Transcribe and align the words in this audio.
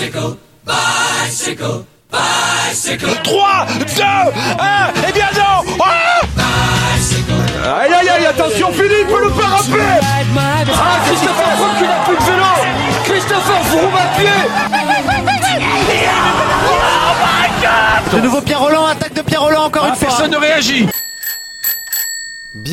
Bicycle, 0.00 0.32
bicycle, 0.64 1.84
bicycle. 2.10 3.12
3, 3.22 3.66
2, 3.68 3.84
1, 4.02 4.24
et 5.06 5.12
bien 5.12 5.28
non 5.36 5.60
ah 5.78 6.22
Aïe 7.82 7.92
aïe 7.92 8.08
aïe, 8.08 8.24
attention 8.24 8.72
Philippe, 8.72 9.10
le 9.10 9.28
pas 9.28 9.46
rappeler 9.46 10.00
Ah, 10.02 10.22
Christopher 11.04 11.50
Froome 11.54 11.76
qui 11.76 11.84
n'a 11.84 11.98
plus 12.06 12.16
de 12.16 12.22
vélo. 12.22 12.46
Christopher 13.04 13.62
Froome 13.66 13.94
à 13.94 14.06
pied 14.18 14.40
De 18.16 18.20
nouveau 18.22 18.40
Pierre 18.40 18.60
Roland, 18.60 18.86
attaque 18.86 19.12
de 19.12 19.20
Pierre 19.20 19.42
Roland 19.42 19.66
encore 19.66 19.84
une 19.84 19.96
fois. 19.96 20.08
Personne 20.08 20.30
ne 20.30 20.38
réagit 20.38 20.86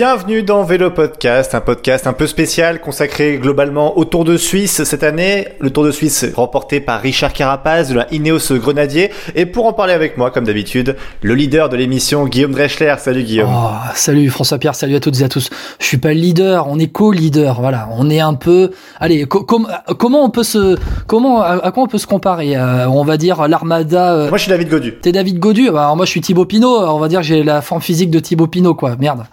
Bienvenue 0.02 0.44
dans 0.44 0.62
Vélo 0.64 0.92
Podcast, 0.92 1.56
un 1.56 1.60
podcast 1.60 2.06
un 2.06 2.14
peu 2.14 2.28
spécial 2.28 2.80
consacré 2.82 3.40
globalement 3.42 3.98
au 3.98 4.06
Tour 4.06 4.26
de 4.26 4.38
Suisse 4.38 4.84
cette 4.84 5.02
année. 5.02 5.48
Le 5.60 5.72
Tour 5.72 5.86
de 5.86 5.90
Suisse 5.90 6.24
remporté 6.36 6.80
par 6.80 7.02
Richard 7.02 7.34
Carapaz 7.34 7.90
de 7.90 7.96
la 7.96 8.14
Ineos 8.14 8.54
Grenadier. 8.60 9.10
Et 9.34 9.48
pour 9.48 9.66
en 9.66 9.74
parler 9.74 9.94
avec 9.94 10.16
moi, 10.16 10.30
comme 10.30 10.44
d'habitude, 10.46 10.96
le 11.24 11.34
leader 11.34 11.68
de 11.70 11.78
l'émission, 11.78 12.28
Guillaume 12.28 12.52
Dreschler. 12.52 12.94
Salut 13.00 13.24
Guillaume. 13.24 13.50
Oh, 13.52 13.70
salut 13.96 14.30
François 14.30 14.60
Pierre, 14.60 14.76
salut 14.76 14.96
à 14.96 15.00
toutes 15.00 15.20
et 15.20 15.24
à 15.24 15.30
tous. 15.30 15.50
Je 15.80 15.86
suis 15.88 15.98
pas 15.98 16.10
le 16.14 16.20
leader, 16.20 16.68
on 16.70 16.78
est 16.78 16.90
co-leader. 16.92 17.60
Voilà, 17.60 17.90
on 17.98 18.08
est 18.12 18.20
un 18.20 18.36
peu. 18.36 18.70
Allez, 19.00 19.26
co- 19.26 19.46
com- 19.46 19.68
comment 19.98 20.24
on 20.24 20.30
peut 20.30 20.44
se, 20.44 20.78
comment, 21.08 21.42
à, 21.42 21.72
quoi 21.72 21.82
on 21.82 21.88
peut 21.88 21.98
se 21.98 22.06
comparer? 22.06 22.56
Euh, 22.56 22.88
On 22.88 23.04
va 23.04 23.18
dire 23.18 23.48
l'armada. 23.48 24.14
euh, 24.14 24.30
Moi 24.30 24.38
je 24.38 24.44
suis 24.44 24.52
David 24.52 24.70
Godu. 24.70 24.94
T'es 25.02 25.12
David 25.12 25.40
Godu, 25.40 25.72
bah, 25.72 25.86
alors 25.86 25.96
moi 25.96 26.06
je 26.06 26.12
suis 26.12 26.22
Thibaut 26.22 26.46
Pinot, 26.46 26.82
on 26.86 27.00
va 27.00 27.08
dire 27.08 27.24
j'ai 27.24 27.42
la 27.42 27.62
forme 27.64 27.82
physique 27.82 28.12
de 28.12 28.20
Thibaut 28.20 28.46
Pinot, 28.46 28.76
quoi. 28.76 28.96
Merde. 29.00 29.24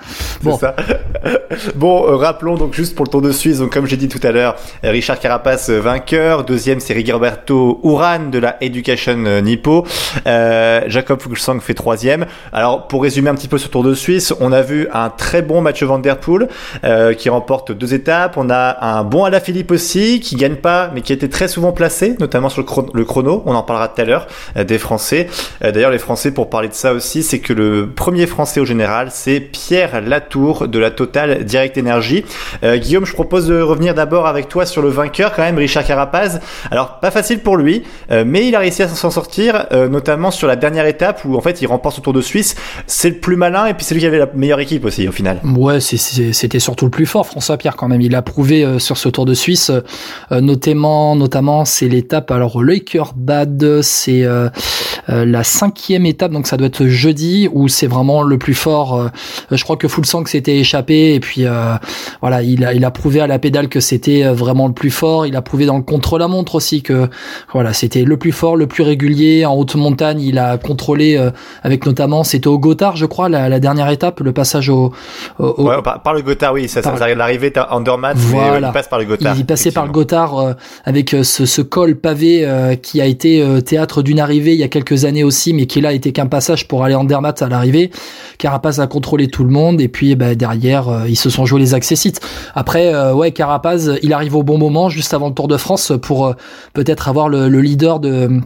Bon, 0.42 0.53
Bon, 1.74 2.06
euh, 2.06 2.16
rappelons 2.16 2.56
donc 2.56 2.74
juste 2.74 2.94
pour 2.94 3.04
le 3.04 3.10
Tour 3.10 3.22
de 3.22 3.32
Suisse, 3.32 3.58
donc 3.58 3.72
comme 3.72 3.86
j'ai 3.86 3.96
dit 3.96 4.08
tout 4.08 4.24
à 4.26 4.32
l'heure, 4.32 4.56
euh, 4.84 4.90
Richard 4.90 5.18
Carapaz 5.18 5.66
euh, 5.68 5.80
vainqueur, 5.80 6.44
deuxième 6.44 6.80
c'est 6.80 6.94
Rigoberto 6.94 7.80
Urán 7.84 8.30
de 8.30 8.38
la 8.38 8.56
Education 8.62 9.24
euh, 9.26 9.40
Nippo, 9.40 9.86
euh, 10.26 10.82
Jacob 10.86 11.20
Fuglsang 11.20 11.60
fait 11.60 11.74
troisième. 11.74 12.26
Alors 12.52 12.88
pour 12.88 13.02
résumer 13.02 13.30
un 13.30 13.34
petit 13.34 13.48
peu 13.48 13.58
ce 13.58 13.68
Tour 13.68 13.82
de 13.82 13.94
Suisse, 13.94 14.34
on 14.40 14.52
a 14.52 14.62
vu 14.62 14.88
un 14.92 15.10
très 15.10 15.42
bon 15.42 15.60
Mathieu 15.60 15.86
Van 15.86 15.98
Der 15.98 16.18
Poel 16.18 16.48
euh, 16.84 17.14
qui 17.14 17.28
remporte 17.28 17.72
deux 17.72 17.94
étapes, 17.94 18.36
on 18.36 18.50
a 18.50 18.84
un 18.84 19.04
bon 19.04 19.24
Alaphilippe 19.24 19.70
aussi 19.70 20.20
qui 20.20 20.36
gagne 20.36 20.56
pas 20.56 20.90
mais 20.94 21.00
qui 21.00 21.12
été 21.12 21.28
très 21.28 21.48
souvent 21.48 21.72
placé, 21.72 22.16
notamment 22.18 22.48
sur 22.48 22.64
le 22.94 23.04
chrono, 23.04 23.42
on 23.46 23.54
en 23.54 23.62
parlera 23.62 23.88
tout 23.88 24.00
à 24.00 24.04
l'heure, 24.04 24.26
des 24.56 24.78
Français. 24.78 25.28
D'ailleurs 25.60 25.90
les 25.90 25.98
Français 25.98 26.32
pour 26.32 26.50
parler 26.50 26.68
de 26.68 26.74
ça 26.74 26.92
aussi, 26.92 27.22
c'est 27.22 27.38
que 27.38 27.52
le 27.52 27.88
premier 27.94 28.26
Français 28.26 28.60
au 28.60 28.64
général 28.64 29.08
c'est 29.10 29.40
Pierre 29.40 30.00
Latour 30.00 30.33
de 30.34 30.78
la 30.78 30.90
Total 30.90 31.44
Direct 31.44 31.78
Energy. 31.78 32.24
Euh, 32.62 32.76
Guillaume, 32.76 33.06
je 33.06 33.12
propose 33.12 33.46
de 33.46 33.60
revenir 33.60 33.94
d'abord 33.94 34.26
avec 34.26 34.48
toi 34.48 34.66
sur 34.66 34.82
le 34.82 34.88
vainqueur 34.88 35.32
quand 35.34 35.42
même, 35.42 35.58
Richard 35.58 35.84
Carapaz. 35.84 36.40
Alors 36.70 37.00
pas 37.00 37.10
facile 37.10 37.40
pour 37.40 37.56
lui, 37.56 37.82
euh, 38.10 38.24
mais 38.26 38.48
il 38.48 38.54
a 38.54 38.58
réussi 38.58 38.82
à 38.82 38.88
s'en 38.88 39.10
sortir, 39.10 39.66
euh, 39.72 39.88
notamment 39.88 40.30
sur 40.30 40.48
la 40.48 40.56
dernière 40.56 40.86
étape 40.86 41.24
où 41.24 41.36
en 41.36 41.40
fait 41.40 41.62
il 41.62 41.66
remporte 41.66 41.96
ce 41.96 42.00
Tour 42.00 42.12
de 42.12 42.20
Suisse. 42.20 42.56
C'est 42.86 43.10
le 43.10 43.16
plus 43.16 43.36
malin 43.36 43.66
et 43.66 43.74
puis 43.74 43.84
c'est 43.84 43.94
lui 43.94 44.00
qui 44.00 44.06
avait 44.06 44.18
la 44.18 44.28
meilleure 44.34 44.60
équipe 44.60 44.84
aussi 44.84 45.06
au 45.08 45.12
final. 45.12 45.40
Ouais, 45.44 45.80
c'était 45.80 46.58
surtout 46.58 46.86
le 46.86 46.90
plus 46.90 47.06
fort, 47.06 47.26
François 47.26 47.56
Pierre 47.56 47.76
quand 47.76 47.88
même. 47.88 48.00
Il 48.00 48.14
a 48.14 48.22
prouvé 48.22 48.64
euh, 48.64 48.78
sur 48.78 48.96
ce 48.96 49.08
Tour 49.08 49.26
de 49.26 49.34
Suisse, 49.34 49.70
euh, 50.32 50.40
notamment, 50.40 51.16
notamment 51.16 51.64
c'est 51.64 51.88
l'étape. 51.88 52.30
Alors 52.30 52.62
Leukerbad, 52.62 53.82
c'est 53.82 54.24
euh, 54.24 54.48
la 55.08 55.44
cinquième 55.44 56.06
étape, 56.06 56.32
donc 56.32 56.46
ça 56.46 56.56
doit 56.56 56.66
être 56.66 56.86
jeudi 56.86 57.48
où 57.52 57.68
c'est 57.68 57.86
vraiment 57.86 58.22
le 58.22 58.38
plus 58.38 58.54
fort. 58.54 59.10
je 59.50 59.62
crois 59.62 59.76
que 59.76 59.88
Fulsang 59.88 60.23
s'était 60.28 60.56
échappé 60.58 61.14
et 61.14 61.20
puis 61.20 61.44
euh, 61.46 61.74
voilà, 62.20 62.42
il 62.42 62.64
a, 62.64 62.74
il 62.74 62.84
a 62.84 62.90
prouvé 62.90 63.20
à 63.20 63.26
la 63.26 63.38
pédale 63.38 63.68
que 63.68 63.80
c'était 63.80 64.24
euh, 64.24 64.32
vraiment 64.32 64.66
le 64.66 64.72
plus 64.74 64.90
fort. 64.90 65.26
Il 65.26 65.36
a 65.36 65.42
prouvé 65.42 65.66
dans 65.66 65.76
le 65.76 65.82
contre-la-montre 65.82 66.54
aussi 66.54 66.82
que 66.82 67.08
voilà, 67.52 67.72
c'était 67.72 68.04
le 68.04 68.16
plus 68.16 68.32
fort, 68.32 68.56
le 68.56 68.66
plus 68.66 68.82
régulier. 68.82 69.44
En 69.46 69.54
haute 69.54 69.74
montagne, 69.74 70.20
il 70.20 70.38
a 70.38 70.58
contrôlé 70.58 71.16
euh, 71.16 71.30
avec 71.62 71.86
notamment, 71.86 72.24
c'était 72.24 72.48
au 72.48 72.58
Gotthard, 72.58 72.96
je 72.96 73.06
crois, 73.06 73.28
la, 73.28 73.48
la 73.48 73.60
dernière 73.60 73.88
étape, 73.90 74.20
le 74.20 74.32
passage 74.32 74.68
au, 74.68 74.92
au- 75.38 75.44
au- 75.44 75.68
Ouais, 75.68 75.82
par, 75.82 76.02
par 76.02 76.14
le 76.14 76.22
Gotthard, 76.22 76.52
oui, 76.54 76.68
ça, 76.68 76.82
Par- 76.82 76.98
ça 76.98 77.14
l'arrivée 77.14 77.52
Andermatt, 77.70 78.16
mais 78.16 78.22
Voilà. 78.22 78.68
euh, 78.68 78.70
il 78.70 78.72
passe 78.72 78.88
par 78.88 78.98
le 78.98 79.04
Gotthard. 79.04 79.34
Il 79.36 79.40
est 79.42 79.44
passé 79.44 79.70
par 79.70 79.86
le. 79.86 79.92
Gotthard 79.92 80.38
euh, 80.38 80.52
avec 80.84 81.14
euh, 81.14 81.22
ce, 81.22 81.46
ce 81.46 81.62
col 81.62 81.96
pavé 81.96 82.44
euh, 82.44 82.74
qui 82.74 83.00
a 83.00 83.06
été 83.06 83.40
euh, 83.42 83.60
théâtre 83.60 84.02
d'une 84.02 84.18
arrivée 84.20 84.52
il 84.54 84.58
y 84.58 84.62
a 84.64 84.68
quelques 84.68 85.04
années 85.04 85.22
aussi, 85.24 85.52
mais 85.52 85.66
qui 85.66 85.80
là 85.80 85.92
était 85.92 86.12
qu'un 86.12 86.26
passage 86.26 86.66
pour 86.68 86.84
aller 86.84 86.94
en 86.94 87.04
Dermat 87.04 87.34
à 87.40 87.48
l'arrivée. 87.48 87.90
Carapaz 88.38 88.80
a 88.80 88.86
contrôlé 88.86 89.28
tout 89.28 89.44
le 89.44 89.50
monde 89.50 89.80
et 89.80 89.88
puis 89.88 90.13
bah, 90.16 90.34
derrière 90.34 90.88
euh, 90.88 91.08
ils 91.08 91.16
se 91.16 91.30
sont 91.30 91.46
joués 91.46 91.60
les 91.60 91.74
accessites. 91.74 92.20
Après 92.54 92.94
euh, 92.94 93.14
ouais 93.14 93.32
Carapaz 93.32 93.98
il 94.02 94.12
arrive 94.12 94.36
au 94.36 94.42
bon 94.42 94.58
moment 94.58 94.88
juste 94.88 95.14
avant 95.14 95.28
le 95.28 95.34
Tour 95.34 95.48
de 95.48 95.56
France 95.56 95.92
pour 96.02 96.26
euh, 96.26 96.34
peut-être 96.72 97.08
avoir 97.08 97.28
le, 97.28 97.48
le 97.48 97.60
leader 97.60 98.00
de 98.00 98.40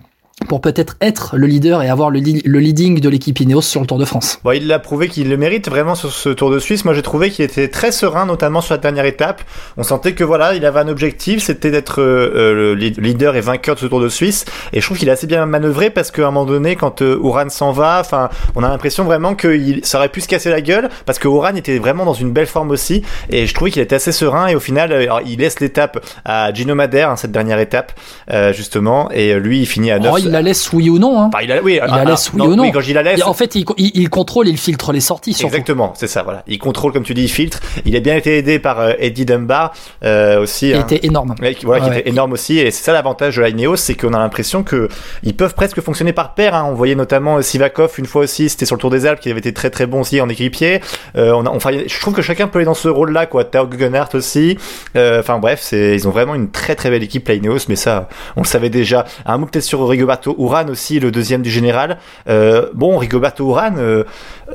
pour 0.46 0.60
peut-être 0.60 0.96
être 1.00 1.36
le 1.36 1.46
leader 1.46 1.82
et 1.82 1.88
avoir 1.88 2.10
le, 2.10 2.20
le 2.20 2.58
leading 2.58 3.00
de 3.00 3.08
l'équipe 3.08 3.38
Ineos 3.40 3.62
sur 3.62 3.80
le 3.80 3.86
Tour 3.86 3.98
de 3.98 4.04
France. 4.04 4.38
Bon, 4.44 4.52
il 4.52 4.66
l'a 4.66 4.78
prouvé 4.78 5.08
qu'il 5.08 5.28
le 5.28 5.36
mérite 5.36 5.68
vraiment 5.68 5.94
sur 5.94 6.12
ce 6.12 6.28
Tour 6.28 6.50
de 6.50 6.58
Suisse. 6.58 6.84
Moi, 6.84 6.94
j'ai 6.94 7.02
trouvé 7.02 7.30
qu'il 7.30 7.44
était 7.44 7.68
très 7.68 7.92
serein, 7.92 8.26
notamment 8.26 8.60
sur 8.60 8.74
la 8.74 8.78
dernière 8.78 9.04
étape. 9.04 9.42
On 9.76 9.82
sentait 9.82 10.12
que 10.12 10.24
voilà, 10.24 10.54
il 10.54 10.64
avait 10.64 10.80
un 10.80 10.88
objectif, 10.88 11.42
c'était 11.42 11.70
d'être 11.70 12.00
euh, 12.00 12.32
euh, 12.34 12.74
le 12.74 12.74
leader 12.74 13.36
et 13.36 13.40
vainqueur 13.40 13.74
de 13.74 13.80
ce 13.80 13.86
Tour 13.86 14.00
de 14.00 14.08
Suisse. 14.08 14.44
Et 14.72 14.80
je 14.80 14.86
trouve 14.86 14.98
qu'il 14.98 15.10
a 15.10 15.14
assez 15.14 15.26
bien 15.26 15.44
manœuvré 15.46 15.90
parce 15.90 16.10
qu'à 16.10 16.22
un 16.22 16.30
moment 16.30 16.46
donné, 16.46 16.76
quand 16.76 17.02
euh, 17.02 17.18
Uran 17.22 17.48
s'en 17.48 17.72
va, 17.72 17.98
enfin, 18.00 18.28
on 18.54 18.62
a 18.62 18.68
l'impression 18.68 19.04
vraiment 19.04 19.34
qu'il 19.34 19.80
ça 19.82 19.98
aurait 19.98 20.08
pu 20.08 20.20
se 20.20 20.28
casser 20.28 20.50
la 20.50 20.60
gueule 20.60 20.88
parce 21.06 21.18
que 21.18 21.28
Uran 21.28 21.54
était 21.56 21.78
vraiment 21.78 22.04
dans 22.04 22.14
une 22.14 22.32
belle 22.32 22.46
forme 22.46 22.70
aussi. 22.70 23.02
Et 23.30 23.46
je 23.46 23.54
trouvais 23.54 23.70
qu'il 23.70 23.82
était 23.82 23.96
assez 23.96 24.12
serein. 24.12 24.46
Et 24.48 24.54
au 24.54 24.60
final, 24.60 24.92
euh, 24.92 25.02
alors, 25.02 25.20
il 25.24 25.38
laisse 25.38 25.60
l'étape 25.60 26.04
à 26.24 26.52
Gino 26.52 26.74
Madère, 26.74 27.10
hein, 27.10 27.16
cette 27.16 27.32
dernière 27.32 27.58
étape, 27.58 27.92
euh, 28.30 28.52
justement. 28.52 29.10
Et 29.12 29.32
euh, 29.32 29.38
lui, 29.38 29.60
il 29.60 29.66
finit 29.66 29.90
à 29.90 29.98
9. 29.98 30.12
Oh, 30.14 30.27
il 30.28 30.32
la 30.32 30.42
laisse 30.42 30.72
oui 30.72 30.88
ou 30.90 30.98
non 30.98 31.20
hein. 31.20 31.30
Enfin, 31.32 31.42
il 31.42 31.50
a, 31.50 31.62
oui, 31.62 31.80
Il 31.82 31.94
la 31.94 32.04
laisse 32.04 32.32
oui 32.32 32.42
ou 32.42 32.54
non. 32.54 32.62
Oui, 32.62 32.70
quand 32.72 32.80
je 32.80 32.86
dis 32.86 32.92
la 32.92 33.02
laisse. 33.02 33.22
En 33.24 33.34
fait, 33.34 33.54
il, 33.54 33.64
il, 33.76 33.90
il 33.94 34.10
contrôle, 34.10 34.48
il 34.48 34.56
filtre 34.56 34.92
les 34.92 35.00
sorties 35.00 35.34
surtout. 35.34 35.54
Exactement, 35.54 35.92
c'est 35.96 36.06
ça, 36.06 36.22
voilà. 36.22 36.42
Il 36.46 36.58
contrôle, 36.58 36.92
comme 36.92 37.02
tu 37.02 37.14
dis, 37.14 37.24
il 37.24 37.28
filtre. 37.28 37.60
Il 37.84 37.96
a 37.96 38.00
bien 38.00 38.16
été 38.16 38.38
aidé 38.38 38.58
par 38.58 38.80
euh, 38.80 38.92
Eddie 38.98 39.24
Dunbar 39.24 39.72
euh, 40.04 40.40
aussi. 40.40 40.70
Qui 40.70 40.76
hein. 40.76 40.80
était 40.80 41.06
énorme. 41.06 41.34
Ouais, 41.40 41.56
voilà, 41.62 41.84
qui 41.88 41.98
était 41.98 42.08
énorme 42.08 42.32
aussi, 42.32 42.58
et 42.58 42.70
c'est 42.70 42.84
ça 42.84 42.92
l'avantage 42.92 43.36
de 43.36 43.42
la 43.42 43.48
Ineos, 43.48 43.76
c'est 43.76 43.94
qu'on 43.94 44.12
a 44.12 44.18
l'impression 44.18 44.62
que 44.62 44.88
ils 45.22 45.34
peuvent 45.34 45.54
presque 45.54 45.80
fonctionner 45.80 46.12
par 46.12 46.34
paire. 46.34 46.54
Hein. 46.54 46.66
On 46.68 46.74
voyait 46.74 46.94
notamment 46.94 47.36
euh, 47.36 47.42
Sivakov 47.42 47.94
une 47.98 48.06
fois 48.06 48.22
aussi, 48.22 48.48
c'était 48.48 48.66
sur 48.66 48.76
le 48.76 48.80
Tour 48.80 48.90
des 48.90 49.06
Alpes, 49.06 49.20
qui 49.20 49.30
avait 49.30 49.40
été 49.40 49.52
très 49.52 49.70
très 49.70 49.86
bon 49.86 50.00
aussi 50.00 50.20
en 50.20 50.28
équipier. 50.28 50.80
Euh, 51.16 51.32
on 51.32 51.46
a, 51.46 51.50
enfin, 51.50 51.70
je 51.86 52.00
trouve 52.00 52.14
que 52.14 52.22
chacun 52.22 52.48
peut 52.48 52.58
aller 52.58 52.66
dans 52.66 52.74
ce 52.74 52.88
rôle-là, 52.88 53.26
quoi. 53.26 53.44
Tao 53.44 53.66
Guggenhardt 53.66 54.14
aussi. 54.14 54.58
Euh, 54.96 55.20
Enfin 55.20 55.38
bref, 55.38 55.60
c'est, 55.62 55.94
ils 55.94 56.06
ont 56.08 56.10
vraiment 56.10 56.34
une 56.34 56.50
très 56.50 56.74
très 56.74 56.90
belle 56.90 57.02
équipe 57.02 57.28
la 57.28 57.34
Ineos, 57.34 57.66
mais 57.68 57.76
ça, 57.76 58.08
on 58.36 58.42
le 58.42 58.46
savait 58.46 58.70
déjà. 58.70 59.04
Un 59.26 59.38
mot 59.38 59.46
peut-être 59.46 59.64
sur 59.64 59.86
Rigoberto 59.86 60.17
Urán 60.26 60.70
aussi, 60.70 61.00
le 61.00 61.10
deuxième 61.10 61.42
du 61.42 61.50
général. 61.50 61.98
Euh, 62.28 62.68
bon, 62.74 62.98
Rigoberto 62.98 63.48
Urán, 63.48 63.78
euh, 63.78 64.04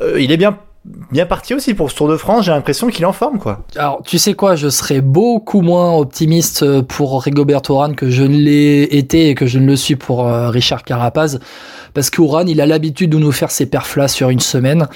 euh, 0.02 0.20
il 0.20 0.32
est 0.32 0.38
bien 0.38 0.58
bien 1.14 1.26
parti 1.26 1.54
aussi 1.54 1.74
pour 1.74 1.90
ce 1.90 1.96
Tour 1.96 2.10
de 2.10 2.18
France. 2.18 2.44
J'ai 2.44 2.52
l'impression 2.52 2.90
qu'il 2.90 3.04
est 3.04 3.08
en 3.08 3.14
forme, 3.14 3.40
quoi. 3.40 3.62
Alors, 3.78 4.02
tu 4.04 4.18
sais 4.18 4.34
quoi, 4.34 4.58
je 4.58 4.68
serais 4.68 5.00
beaucoup 5.00 5.62
moins 5.62 5.96
optimiste 5.96 6.82
pour 6.82 7.24
Rigoberto 7.24 7.76
Urán 7.76 7.96
que 7.96 8.10
je 8.10 8.24
ne 8.24 8.36
l'ai 8.36 8.84
été 8.84 9.30
et 9.30 9.36
que 9.36 9.46
je 9.46 9.60
ne 9.60 9.66
le 9.66 9.78
suis 9.78 9.96
pour 9.96 10.26
Richard 10.26 10.84
Carapaz. 10.84 11.40
Parce 11.94 12.10
qu'Urán, 12.10 12.50
il 12.50 12.60
a 12.60 12.66
l'habitude 12.66 13.12
de 13.12 13.18
nous 13.18 13.32
faire 13.32 13.50
ses 13.50 13.66
perfs-là 13.66 14.10
sur 14.10 14.30
une 14.30 14.42
semaine. 14.42 14.90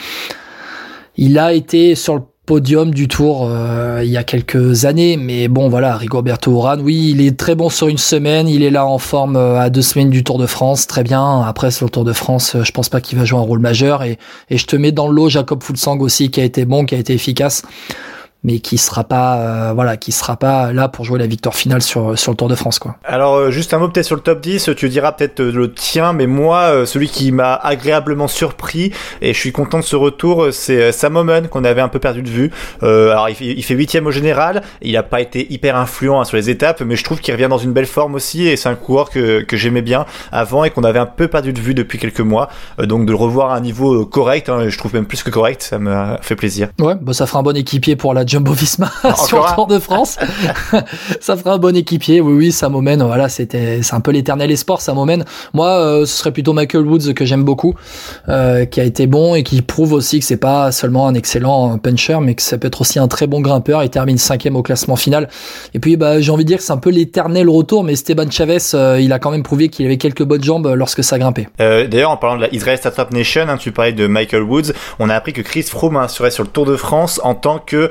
Il 1.16 1.40
a 1.40 1.54
été 1.54 1.96
sur 1.96 2.16
le 2.16 2.22
podium 2.48 2.94
du 2.94 3.10
Tour 3.10 3.50
euh, 3.52 4.02
il 4.04 4.10
y 4.10 4.16
a 4.16 4.24
quelques 4.24 4.86
années, 4.86 5.18
mais 5.18 5.50
bon 5.50 5.68
voilà, 5.68 5.98
Rigoberto 5.98 6.50
Urán, 6.54 6.80
oui, 6.82 7.12
il 7.12 7.22
est 7.22 7.38
très 7.38 7.56
bon 7.56 7.70
sur 7.70 7.90
une 7.90 7.98
semaine, 7.98 8.48
il 8.48 8.64
est 8.64 8.70
là 8.70 8.86
en 8.86 8.98
forme 8.98 9.36
euh, 9.36 9.60
à 9.60 9.70
deux 9.70 9.82
semaines 9.82 10.10
du 10.10 10.24
Tour 10.24 10.38
de 10.40 10.46
France, 10.46 10.88
très 10.88 11.04
bien. 11.04 11.42
Après 11.42 11.72
sur 11.72 11.86
le 11.86 11.92
Tour 11.92 12.06
de 12.06 12.14
France, 12.14 12.56
euh, 12.56 12.64
je 12.64 12.72
pense 12.72 12.88
pas 12.88 13.02
qu'il 13.02 13.20
va 13.20 13.26
jouer 13.26 13.38
un 13.38 13.44
rôle 13.44 13.60
majeur. 13.60 14.02
Et, 14.02 14.18
et 14.50 14.58
je 14.58 14.66
te 14.66 14.78
mets 14.78 14.94
dans 14.94 15.10
le 15.10 15.14
lot 15.14 15.28
Jacob 15.28 15.62
Fulsang 15.62 16.00
aussi 16.00 16.32
qui 16.32 16.40
a 16.40 16.46
été 16.46 16.64
bon, 16.64 16.86
qui 16.86 16.96
a 16.96 16.98
été 16.98 17.14
efficace 17.14 17.64
mais 18.44 18.60
qui 18.60 18.78
sera 18.78 19.04
pas 19.04 19.38
euh, 19.38 19.74
voilà 19.74 19.98
qui 19.98 20.12
sera 20.12 20.38
pas 20.38 20.72
là 20.72 20.88
pour 20.88 21.06
jouer 21.06 21.20
la 21.20 21.28
victoire 21.28 21.56
finale 21.56 21.82
sur 21.82 22.18
sur 22.18 22.32
le 22.32 22.38
Tour 22.38 22.48
de 22.48 22.56
France 22.56 22.80
quoi. 22.80 22.96
Alors 23.04 23.36
euh, 23.36 23.52
juste 23.52 23.74
un 23.74 23.80
mot 23.80 23.90
peut-être 23.90 24.06
sur 24.06 24.16
le 24.16 24.22
top 24.22 24.42
10, 24.42 24.72
tu 24.78 24.90
diras 24.90 25.12
peut-être 25.12 25.40
euh, 25.40 25.52
le 25.52 25.74
tien, 25.74 26.14
mais 26.14 26.28
moi 26.28 26.62
euh, 26.64 26.86
celui 26.86 27.10
qui 27.10 27.32
m'a 27.32 27.56
agréablement 27.56 28.28
surpris 28.28 28.92
et 29.22 29.34
je 29.34 29.40
suis 29.40 29.52
content 29.52 29.80
de 29.80 29.84
ce 29.84 29.96
retour, 29.96 30.48
c'est 30.52 30.92
Sam 30.92 31.16
Omen 31.16 31.48
qu'on 31.48 31.64
avait 31.64 31.82
un 31.82 31.88
peu 31.88 32.00
perdu 32.00 32.22
de 32.22 32.30
vue. 32.30 32.52
Euh, 32.84 33.12
alors 33.12 33.30
il 33.30 33.36
fait, 33.36 33.46
il 33.46 33.64
fait 33.64 33.74
huitième 33.74 34.08
au 34.08 34.12
général, 34.12 34.62
il 34.82 34.96
a 34.98 35.04
pas 35.04 35.22
été 35.22 35.52
hyper 35.52 35.76
influent 35.76 36.22
hein, 36.22 36.26
sur 36.26 36.38
les 36.38 36.50
étapes, 36.50 36.82
mais 36.82 36.96
je 36.96 37.04
trouve 37.04 37.20
qu'il 37.20 37.34
revient 37.34 37.48
dans 37.50 37.58
une 37.58 37.74
belle 37.74 37.86
forme 37.86 38.16
aussi 38.16 38.48
et 38.48 38.56
c'est 38.56 38.70
un 38.70 38.76
coureur 38.76 39.10
que, 39.10 39.42
que 39.42 39.58
j'aimais 39.58 39.82
bien 39.82 40.06
avant 40.32 40.64
et 40.64 40.70
qu'on 40.70 40.84
avait 40.84 41.00
un 41.00 41.06
peu 41.06 41.28
perdu 41.28 41.54
de 41.54 41.60
vue 41.60 41.74
depuis 41.74 41.98
quelques 41.98 42.22
mois. 42.22 42.50
Euh, 42.80 42.86
donc 42.86 43.06
de 43.06 43.12
le 43.12 43.18
revoir 43.18 43.52
à 43.52 43.56
un 43.56 43.62
niveau 43.62 44.06
correct, 44.06 44.50
hein, 44.50 44.70
je 44.70 44.78
trouve 44.78 44.94
même 44.94 45.06
plus 45.06 45.24
que 45.24 45.30
correct, 45.30 45.62
ça 45.62 45.80
me 45.80 46.18
fait 46.22 46.36
plaisir. 46.36 46.70
Ouais, 46.80 46.96
bah 47.00 47.14
ça 47.14 47.26
fera 47.26 47.40
un 47.40 47.44
bon 47.44 47.56
équipier 47.56 47.96
pour 47.96 48.14
la 48.14 48.26
Jumbo 48.38 48.54
Jumbo-Visma 48.54 48.92
sur 49.28 49.40
le 49.40 49.56
Tour 49.56 49.68
de 49.68 49.80
France. 49.80 50.18
ça 51.20 51.36
fera 51.36 51.54
un 51.54 51.58
bon 51.58 51.76
équipier. 51.76 52.22
Oui, 52.22 52.34
oui, 52.34 52.52
ça 52.52 52.70
m'emmène. 52.70 53.04
Voilà, 53.04 53.30
c'était, 53.30 53.82
c'est 53.82 53.96
un 53.96 54.00
peu 54.00 54.12
l'éternel 54.12 54.52
espoir, 54.52 54.82
ça 54.82 54.94
m'emmène. 54.94 55.26
Moi, 55.54 55.68
euh, 55.68 56.06
ce 56.06 56.18
serait 56.18 56.32
plutôt 56.32 56.54
Michael 56.54 56.86
Woods 56.86 57.14
que 57.14 57.26
j'aime 57.26 57.44
beaucoup, 57.44 57.76
euh, 58.30 58.66
qui 58.66 58.80
a 58.80 58.84
été 58.84 59.08
bon 59.08 59.36
et 59.36 59.44
qui 59.44 59.62
prouve 59.62 59.94
aussi 59.94 60.20
que 60.20 60.26
c'est 60.26 60.38
pas 60.38 60.72
seulement 60.72 61.08
un 61.08 61.14
excellent 61.16 61.78
puncher, 61.78 62.20
mais 62.22 62.36
que 62.36 62.42
ça 62.42 62.58
peut 62.58 62.68
être 62.68 62.82
aussi 62.82 63.00
un 63.00 63.08
très 63.08 63.28
bon 63.28 63.42
grimpeur. 63.42 63.84
Il 63.84 63.90
termine 63.90 64.18
cinquième 64.18 64.56
au 64.56 64.64
classement 64.64 64.96
final. 64.96 65.30
Et 65.74 65.80
puis, 65.80 65.98
bah, 65.98 66.22
j'ai 66.22 66.32
envie 66.32 66.44
de 66.44 66.50
dire 66.50 66.58
que 66.58 66.64
c'est 66.64 66.74
un 66.74 66.78
peu 66.78 66.90
l'éternel 66.90 67.50
retour, 67.50 67.84
mais 67.84 67.94
Esteban 67.94 68.30
Chavez, 68.30 68.58
euh, 68.74 69.00
il 69.02 69.14
a 69.14 69.20
quand 69.20 69.32
même 69.32 69.44
prouvé 69.44 69.70
qu'il 69.70 69.86
avait 69.86 69.98
quelques 69.98 70.24
bonnes 70.24 70.44
jambes 70.44 70.72
lorsque 70.76 71.04
ça 71.04 71.18
grimpait. 71.18 71.48
D'ailleurs, 71.58 72.12
en 72.12 72.18
parlant 72.18 72.38
de 72.38 72.42
la 72.42 72.54
Israel 72.54 72.78
Startup 72.78 73.12
Nation, 73.12 73.46
hein, 73.48 73.58
tu 73.58 73.72
parlais 73.72 73.94
de 73.94 74.08
Michael 74.08 74.44
Woods, 74.44 74.74
on 75.00 75.10
a 75.10 75.16
appris 75.16 75.34
que 75.34 75.42
Chris 75.42 75.64
Froome 75.64 75.98
hein, 75.98 76.08
serait 76.08 76.32
sur 76.32 76.44
le 76.44 76.50
Tour 76.50 76.66
de 76.66 76.76
France 76.76 77.20
en 77.24 77.36
tant 77.36 77.60
que 77.60 77.90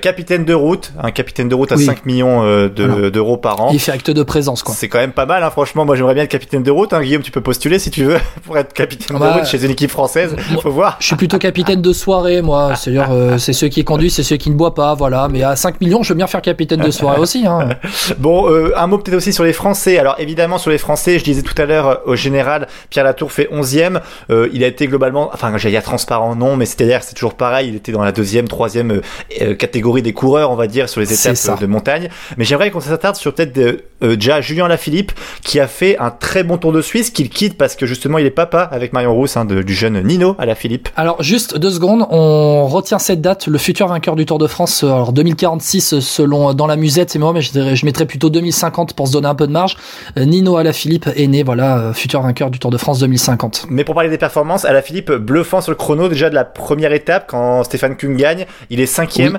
capitaine 0.00 0.44
de 0.44 0.54
route, 0.54 0.92
un 1.02 1.10
capitaine 1.10 1.48
de 1.48 1.54
route 1.54 1.72
à 1.72 1.76
5 1.76 2.06
millions 2.06 2.68
d'euros 2.68 3.36
par 3.36 3.60
an. 3.60 3.70
Il 3.72 3.80
fait 3.80 3.92
acte 3.92 4.10
de 4.10 4.22
présence, 4.22 4.62
quoi. 4.62 4.74
C'est 4.74 4.88
quand 4.88 4.98
même 4.98 5.12
pas 5.12 5.26
mal, 5.26 5.42
hein, 5.42 5.50
franchement. 5.50 5.84
Moi, 5.84 5.96
j'aimerais 5.96 6.14
bien 6.14 6.24
être 6.24 6.30
capitaine 6.30 6.62
de 6.62 6.70
route. 6.70 6.92
Hein. 6.92 7.02
Guillaume, 7.02 7.22
tu 7.22 7.30
peux 7.30 7.40
postuler 7.40 7.78
si 7.78 7.90
tu 7.90 8.04
veux 8.04 8.18
pour 8.44 8.56
être 8.56 8.72
capitaine 8.72 9.16
de 9.16 9.20
bah, 9.20 9.34
route 9.34 9.46
chez 9.46 9.64
une 9.64 9.70
équipe 9.70 9.90
française. 9.90 10.36
Faut 10.62 10.70
voir. 10.70 10.96
Je 11.00 11.06
suis 11.06 11.16
plutôt 11.16 11.38
capitaine 11.38 11.82
de 11.82 11.92
soirée, 11.92 12.42
moi. 12.42 12.76
C'est-à-dire, 12.76 13.08
euh, 13.10 13.38
c'est 13.38 13.52
ceux 13.52 13.68
qui 13.68 13.84
conduisent, 13.84 14.14
c'est 14.14 14.22
ceux 14.22 14.36
qui 14.36 14.50
ne 14.50 14.54
boivent 14.54 14.74
pas, 14.74 14.94
voilà. 14.94 15.28
Mais 15.28 15.42
à 15.42 15.56
5 15.56 15.80
millions, 15.80 16.02
je 16.02 16.10
veux 16.10 16.16
bien 16.16 16.26
faire 16.26 16.42
capitaine 16.42 16.80
de 16.80 16.90
soirée 16.90 17.20
aussi. 17.20 17.46
Hein. 17.46 17.70
bon, 18.18 18.50
euh, 18.50 18.72
un 18.76 18.86
mot 18.86 18.98
peut-être 18.98 19.16
aussi 19.16 19.32
sur 19.32 19.44
les 19.44 19.52
Français. 19.52 19.98
Alors, 19.98 20.16
évidemment, 20.18 20.58
sur 20.58 20.70
les 20.70 20.78
Français, 20.78 21.18
je 21.18 21.24
disais 21.24 21.42
tout 21.42 21.60
à 21.60 21.66
l'heure, 21.66 21.86
euh, 21.86 21.94
au 22.06 22.16
général, 22.16 22.68
Pierre 22.90 23.04
Latour 23.04 23.32
fait 23.32 23.48
11e. 23.52 24.00
il 24.52 24.64
a 24.64 24.66
été 24.66 24.86
globalement, 24.86 25.30
enfin, 25.32 25.56
j'allais 25.56 25.74
dire 25.74 25.82
transparent, 25.82 26.34
non, 26.36 26.56
mais 26.56 26.66
c'est-à-dire, 26.66 27.02
c'est 27.02 27.14
toujours 27.14 27.34
pareil. 27.34 27.68
Il 27.68 27.76
était 27.76 27.92
dans 27.92 28.04
la 28.04 28.12
deuxième, 28.12 28.48
troisième 28.48 29.00
catégorie 29.58 30.02
des 30.02 30.12
coureurs, 30.12 30.50
on 30.50 30.56
va 30.56 30.66
dire, 30.66 30.88
sur 30.88 31.00
les 31.00 31.12
étapes 31.12 31.60
de 31.60 31.66
montagne. 31.66 32.08
Mais 32.36 32.44
j'aimerais 32.44 32.70
qu'on 32.70 32.80
s'attarde 32.80 33.16
sur 33.16 33.34
peut-être 33.34 33.58
déjà 34.02 34.40
Julien 34.40 34.68
Lafilippe, 34.68 35.12
qui 35.42 35.60
a 35.60 35.66
fait 35.66 35.98
un 35.98 36.10
très 36.10 36.44
bon 36.44 36.56
Tour 36.56 36.72
de 36.72 36.82
Suisse, 36.82 37.10
qu'il 37.10 37.28
quitte 37.28 37.58
parce 37.58 37.76
que 37.76 37.86
justement 37.86 38.18
il 38.18 38.26
est 38.26 38.30
papa 38.30 38.60
avec 38.60 38.92
Marion 38.92 39.14
Rousse, 39.14 39.36
hein, 39.36 39.44
du 39.44 39.74
jeune 39.74 40.00
Nino 40.02 40.36
à 40.38 40.46
la 40.46 40.54
Philippe. 40.54 40.88
Alors 40.96 41.22
juste 41.22 41.58
deux 41.58 41.70
secondes, 41.70 42.06
on 42.10 42.66
retient 42.66 42.98
cette 42.98 43.20
date, 43.20 43.46
le 43.46 43.58
futur 43.58 43.88
vainqueur 43.88 44.16
du 44.16 44.26
Tour 44.26 44.38
de 44.38 44.46
France, 44.46 44.82
euh, 44.84 44.88
alors 44.88 45.12
2046 45.12 46.00
selon 46.00 46.50
euh, 46.50 46.52
dans 46.52 46.66
la 46.66 46.76
musette, 46.76 47.10
c'est 47.10 47.18
moi, 47.18 47.32
mais 47.32 47.40
je, 47.40 47.52
dirais, 47.52 47.76
je 47.76 47.84
mettrais 47.86 48.06
plutôt 48.06 48.30
2050 48.30 48.94
pour 48.94 49.08
se 49.08 49.12
donner 49.12 49.28
un 49.28 49.34
peu 49.34 49.46
de 49.46 49.52
marge. 49.52 49.76
Euh, 50.16 50.24
Nino 50.24 50.56
à 50.56 50.62
la 50.62 50.72
Philippe 50.72 51.08
est 51.14 51.26
né, 51.26 51.42
voilà, 51.42 51.92
futur 51.94 52.22
vainqueur 52.22 52.50
du 52.50 52.58
Tour 52.58 52.70
de 52.70 52.78
France 52.78 53.00
2050. 53.00 53.66
Mais 53.70 53.84
pour 53.84 53.94
parler 53.94 54.10
des 54.10 54.18
performances, 54.18 54.64
à 54.64 54.72
la 54.72 54.82
Philippe 54.82 55.12
bluffant 55.12 55.60
sur 55.60 55.72
le 55.72 55.76
chrono 55.76 56.08
déjà 56.08 56.30
de 56.30 56.34
la 56.34 56.44
première 56.44 56.92
étape 56.92 57.26
quand 57.28 57.64
Stéphane 57.64 57.96
Kuhn 57.96 58.16
gagne, 58.16 58.46
il 58.70 58.80
est 58.80 58.86
cinquième. 58.86 59.38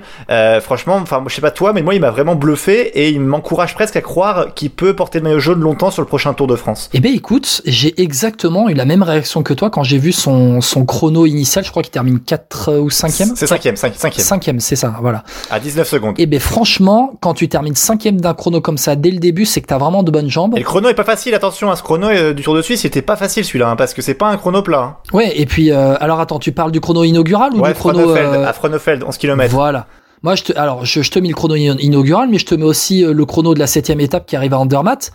Franchement, 0.61 0.95
enfin 0.95 1.23
je 1.27 1.33
sais 1.33 1.41
pas 1.41 1.51
toi, 1.51 1.73
mais 1.73 1.81
moi 1.81 1.95
il 1.95 2.01
m'a 2.01 2.11
vraiment 2.11 2.35
bluffé 2.35 2.81
et 2.94 3.09
il 3.09 3.21
m'encourage 3.21 3.75
presque 3.75 3.95
à 3.95 4.01
croire 4.01 4.53
qu'il 4.53 4.71
peut 4.71 4.95
porter 4.95 5.19
le 5.19 5.23
maillot 5.23 5.39
jaune 5.39 5.59
longtemps 5.59 5.91
sur 5.91 6.01
le 6.01 6.07
prochain 6.07 6.33
Tour 6.33 6.47
de 6.47 6.56
France. 6.56 6.89
Eh 6.94 7.00
ben 7.00 7.13
écoute, 7.13 7.61
j'ai 7.65 8.00
exactement 8.01 8.69
eu 8.69 8.73
la 8.73 8.85
même 8.85 9.03
réaction 9.03 9.44
que 9.44 9.53
toi 9.53 9.69
quand 9.69 9.83
j'ai 9.83 9.97
vu 9.97 10.11
son, 10.11 10.61
son 10.61 10.85
chrono 10.85 11.25
initial. 11.25 11.63
Je 11.63 11.71
crois 11.71 11.83
qu'il 11.83 11.91
termine 11.91 12.19
4 12.19 12.77
ou 12.79 12.89
5e. 12.89 13.31
C'est 13.35 13.45
5e, 13.45 13.75
5e. 13.75 14.21
5e, 14.21 14.59
c'est 14.59 14.75
ça, 14.75 14.95
voilà. 15.01 15.23
À 15.50 15.59
19 15.59 15.88
secondes. 15.88 16.15
Eh 16.17 16.25
ben 16.25 16.39
franchement, 16.39 17.13
quand 17.21 17.33
tu 17.33 17.50
termines 17.50 17.73
5e 17.73 18.17
d'un 18.17 18.33
chrono 18.33 18.61
comme 18.61 18.77
ça 18.77 18.95
dès 18.95 19.11
le 19.11 19.19
début, 19.19 19.45
c'est 19.45 19.61
que 19.61 19.67
t'as 19.67 19.77
vraiment 19.77 20.03
de 20.03 20.11
bonnes 20.11 20.29
jambes. 20.29 20.56
Et 20.56 20.59
le 20.59 20.65
chrono 20.65 20.89
est 20.89 20.94
pas 20.94 21.03
facile, 21.03 21.33
attention, 21.35 21.69
à 21.69 21.73
hein, 21.73 21.75
ce 21.75 21.83
chrono 21.83 22.07
euh, 22.07 22.33
du 22.33 22.44
Tour 22.44 22.56
de 22.56 22.61
Suisse, 22.61 22.81
c'était 22.81 23.01
pas 23.01 23.15
facile 23.15 23.45
celui-là, 23.45 23.69
hein, 23.69 23.75
parce 23.75 23.94
que 23.94 24.01
c'est 24.01 24.13
pas 24.13 24.27
un 24.27 24.38
chrono 24.38 24.61
plat. 24.61 24.79
Hein. 24.79 24.95
Ouais, 25.13 25.31
et 25.35 25.45
puis, 25.45 25.71
euh, 25.71 25.95
alors 26.00 26.19
attends, 26.19 26.39
tu 26.39 26.51
parles 26.51 26.71
du 26.71 26.81
chrono 26.81 27.03
inaugural 27.03 27.53
ou 27.53 27.61
du 27.61 27.73
chrono. 27.73 28.15
Euh, 28.15 28.45
à 28.45 28.53
Fronefeld, 28.53 29.03
11 29.03 29.17
km. 29.17 29.53
Voilà. 29.53 29.85
Moi, 30.21 30.36
je 30.36 30.44
te, 30.44 30.57
alors, 30.57 30.86
je, 30.86 31.01
te 31.10 31.19
mets 31.19 31.30
le 31.30 31.33
chrono 31.33 31.56
inaugural, 31.56 32.30
mais 32.30 32.39
je 32.39 32.45
te 32.45 32.56
mets 32.56 32.66
aussi 32.66 33.04
le 33.04 33.25
chrono 33.25 33.54
de 33.54 33.60
la 33.60 33.68
septième 33.68 34.01
étape 34.01 34.25
qui 34.25 34.36
arrive 34.36 34.54
à 34.54 34.60
Andermatt, 34.60 35.12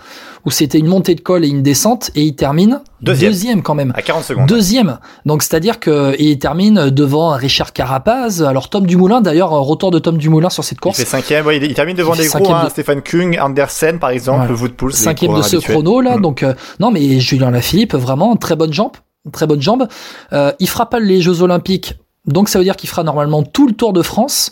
où 0.46 0.50
c'était 0.50 0.78
une 0.78 0.86
montée 0.86 1.14
de 1.14 1.20
col 1.20 1.44
et 1.44 1.48
une 1.48 1.62
descente, 1.62 2.10
et 2.14 2.22
il 2.22 2.34
termine 2.34 2.80
deuxième, 3.04 3.62
quand 3.62 3.74
même. 3.74 3.92
À 3.94 4.02
40 4.02 4.24
secondes. 4.24 4.46
Deuxième. 4.46 4.98
Donc, 5.26 5.42
c'est-à-dire 5.42 5.78
que 5.78 6.14
il 6.18 6.38
termine 6.38 6.90
devant 6.90 7.30
Richard 7.32 7.72
Carapaz. 7.72 8.42
Alors, 8.42 8.68
Tom 8.68 8.86
Dumoulin, 8.86 9.20
d'ailleurs, 9.20 9.50
retour 9.50 9.90
de 9.90 9.98
Tom 9.98 10.16
Dumoulin 10.16 10.50
sur 10.50 10.64
cette 10.64 10.80
course. 10.80 10.98
Il 10.98 11.04
fait 11.04 11.10
cinquième, 11.10 11.46
ouais, 11.46 11.58
il, 11.58 11.74
termine 11.74 11.96
devant 11.96 12.14
des 12.14 12.26
gros, 12.26 12.52
hein, 12.52 12.68
Stéphane 12.70 13.02
Kung, 13.02 13.38
Andersen, 13.40 13.98
par 13.98 14.10
exemple, 14.10 14.46
voilà. 14.46 14.62
Woodpool. 14.62 14.92
Cinquième 14.92 15.34
de 15.34 15.42
ce 15.42 15.56
chrono, 15.56 16.00
là. 16.00 16.16
Mm. 16.16 16.22
Donc, 16.22 16.42
euh, 16.42 16.54
non, 16.80 16.90
mais 16.90 17.20
Julien 17.20 17.50
Lafilippe, 17.50 17.94
vraiment, 17.94 18.36
très 18.36 18.56
bonne 18.56 18.72
jambe. 18.72 18.92
Très 19.32 19.46
bonne 19.46 19.62
jambe. 19.62 19.86
Euh, 20.32 20.52
il 20.60 20.68
fera 20.68 20.88
pas 20.88 21.00
les 21.00 21.20
Jeux 21.20 21.42
Olympiques. 21.42 21.94
Donc, 22.26 22.48
ça 22.48 22.58
veut 22.58 22.64
dire 22.64 22.76
qu'il 22.76 22.88
fera 22.88 23.02
normalement 23.02 23.42
tout 23.42 23.66
le 23.66 23.74
Tour 23.74 23.92
de 23.92 24.02
France. 24.02 24.50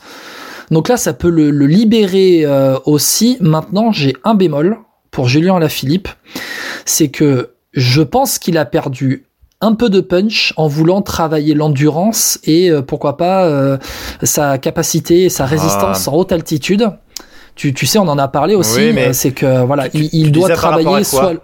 Donc 0.72 0.88
là, 0.88 0.96
ça 0.96 1.12
peut 1.12 1.28
le, 1.28 1.50
libérer 1.50 2.44
euh, 2.44 2.78
aussi. 2.86 3.36
Maintenant, 3.40 3.92
j'ai 3.92 4.16
un 4.24 4.34
bémol 4.34 4.78
pour 5.10 5.28
Julien 5.28 5.58
Lafilippe, 5.58 6.08
c'est 6.86 7.08
que 7.08 7.50
je 7.72 8.00
pense 8.00 8.38
qu'il 8.38 8.56
a 8.56 8.64
perdu 8.64 9.26
un 9.60 9.74
peu 9.74 9.90
de 9.90 10.00
punch 10.00 10.54
en 10.56 10.69
voulant 10.69 11.02
travailler 11.02 11.54
l'endurance 11.54 12.40
et 12.44 12.70
euh, 12.70 12.80
pourquoi 12.80 13.19
pas 13.19 13.44
euh, 13.44 13.76
sa 14.22 14.56
capacité 14.56 15.24
et 15.24 15.28
sa 15.28 15.44
résistance 15.44 16.08
ah. 16.08 16.10
en 16.10 16.16
haute 16.16 16.32
altitude. 16.32 16.88
Tu, 17.54 17.75
tu 17.75 17.84
sais, 17.84 17.98
on 17.98 18.08
en 18.08 18.16
a 18.16 18.28
parlé 18.28 18.54
aussi, 18.54 18.94
c'est 19.12 19.32
que 19.32 19.62
voilà, 19.66 19.88
il, 19.92 20.32
doit 20.32 20.48
travailler 20.48 21.04
soit 21.04 21.34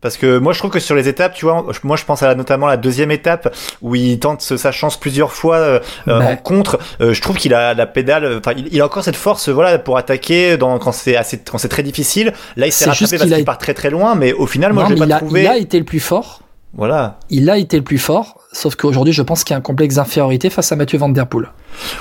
parce 0.00 0.16
que 0.16 0.38
moi 0.38 0.52
je 0.52 0.58
trouve 0.58 0.70
que 0.70 0.78
sur 0.78 0.94
les 0.94 1.08
étapes, 1.08 1.34
tu 1.34 1.44
vois, 1.44 1.66
moi 1.82 1.96
je 1.96 2.04
pense 2.04 2.22
à 2.22 2.34
notamment 2.34 2.66
la 2.66 2.76
deuxième 2.76 3.10
étape 3.10 3.54
où 3.82 3.94
il 3.94 4.18
tente 4.18 4.42
sa 4.42 4.72
chance 4.72 4.98
plusieurs 4.98 5.32
fois 5.32 5.56
euh, 5.56 5.80
euh, 6.06 6.20
en 6.20 6.36
contre. 6.36 6.78
Euh, 7.00 7.12
je 7.12 7.20
trouve 7.20 7.36
qu'il 7.36 7.54
a 7.54 7.74
la 7.74 7.86
pédale, 7.86 8.38
enfin 8.38 8.52
il, 8.56 8.80
a 8.80 8.84
encore 8.84 9.04
cette 9.04 9.16
force, 9.16 9.48
voilà, 9.48 9.78
pour 9.78 9.96
attaquer 9.96 10.56
dans, 10.56 10.78
quand 10.78 10.92
c'est 10.92 11.16
assez, 11.16 11.38
quand 11.38 11.58
c'est 11.58 11.68
très 11.68 11.82
difficile. 11.82 12.32
Là 12.56 12.66
il 12.66 12.72
s'est 12.72 12.84
rattrapé 12.84 13.18
parce 13.18 13.30
qu'il 13.30 13.44
part 13.44 13.58
très 13.58 13.74
très 13.74 13.90
loin, 13.90 14.14
mais 14.14 14.32
au 14.32 14.46
final 14.46 14.72
moi 14.72 14.86
je 14.88 14.94
l'ai 14.94 15.06
pas 15.06 15.18
trouvé. 15.18 15.42
Il 15.42 15.48
a 15.48 15.56
été 15.56 15.78
le 15.78 15.84
plus 15.84 16.00
fort. 16.00 16.42
Voilà. 16.74 17.18
Il 17.30 17.48
a 17.50 17.56
été 17.56 17.78
le 17.78 17.82
plus 17.82 17.98
fort, 17.98 18.40
sauf 18.52 18.76
qu'aujourd'hui, 18.76 19.12
je 19.12 19.22
pense 19.22 19.44
qu'il 19.44 19.52
y 19.52 19.56
a 19.56 19.58
un 19.58 19.62
complexe 19.62 19.96
d'infériorité 19.96 20.50
face 20.50 20.72
à 20.72 20.76
Mathieu 20.76 20.98
Van 20.98 21.08
Der 21.08 21.26
Poel. 21.26 21.48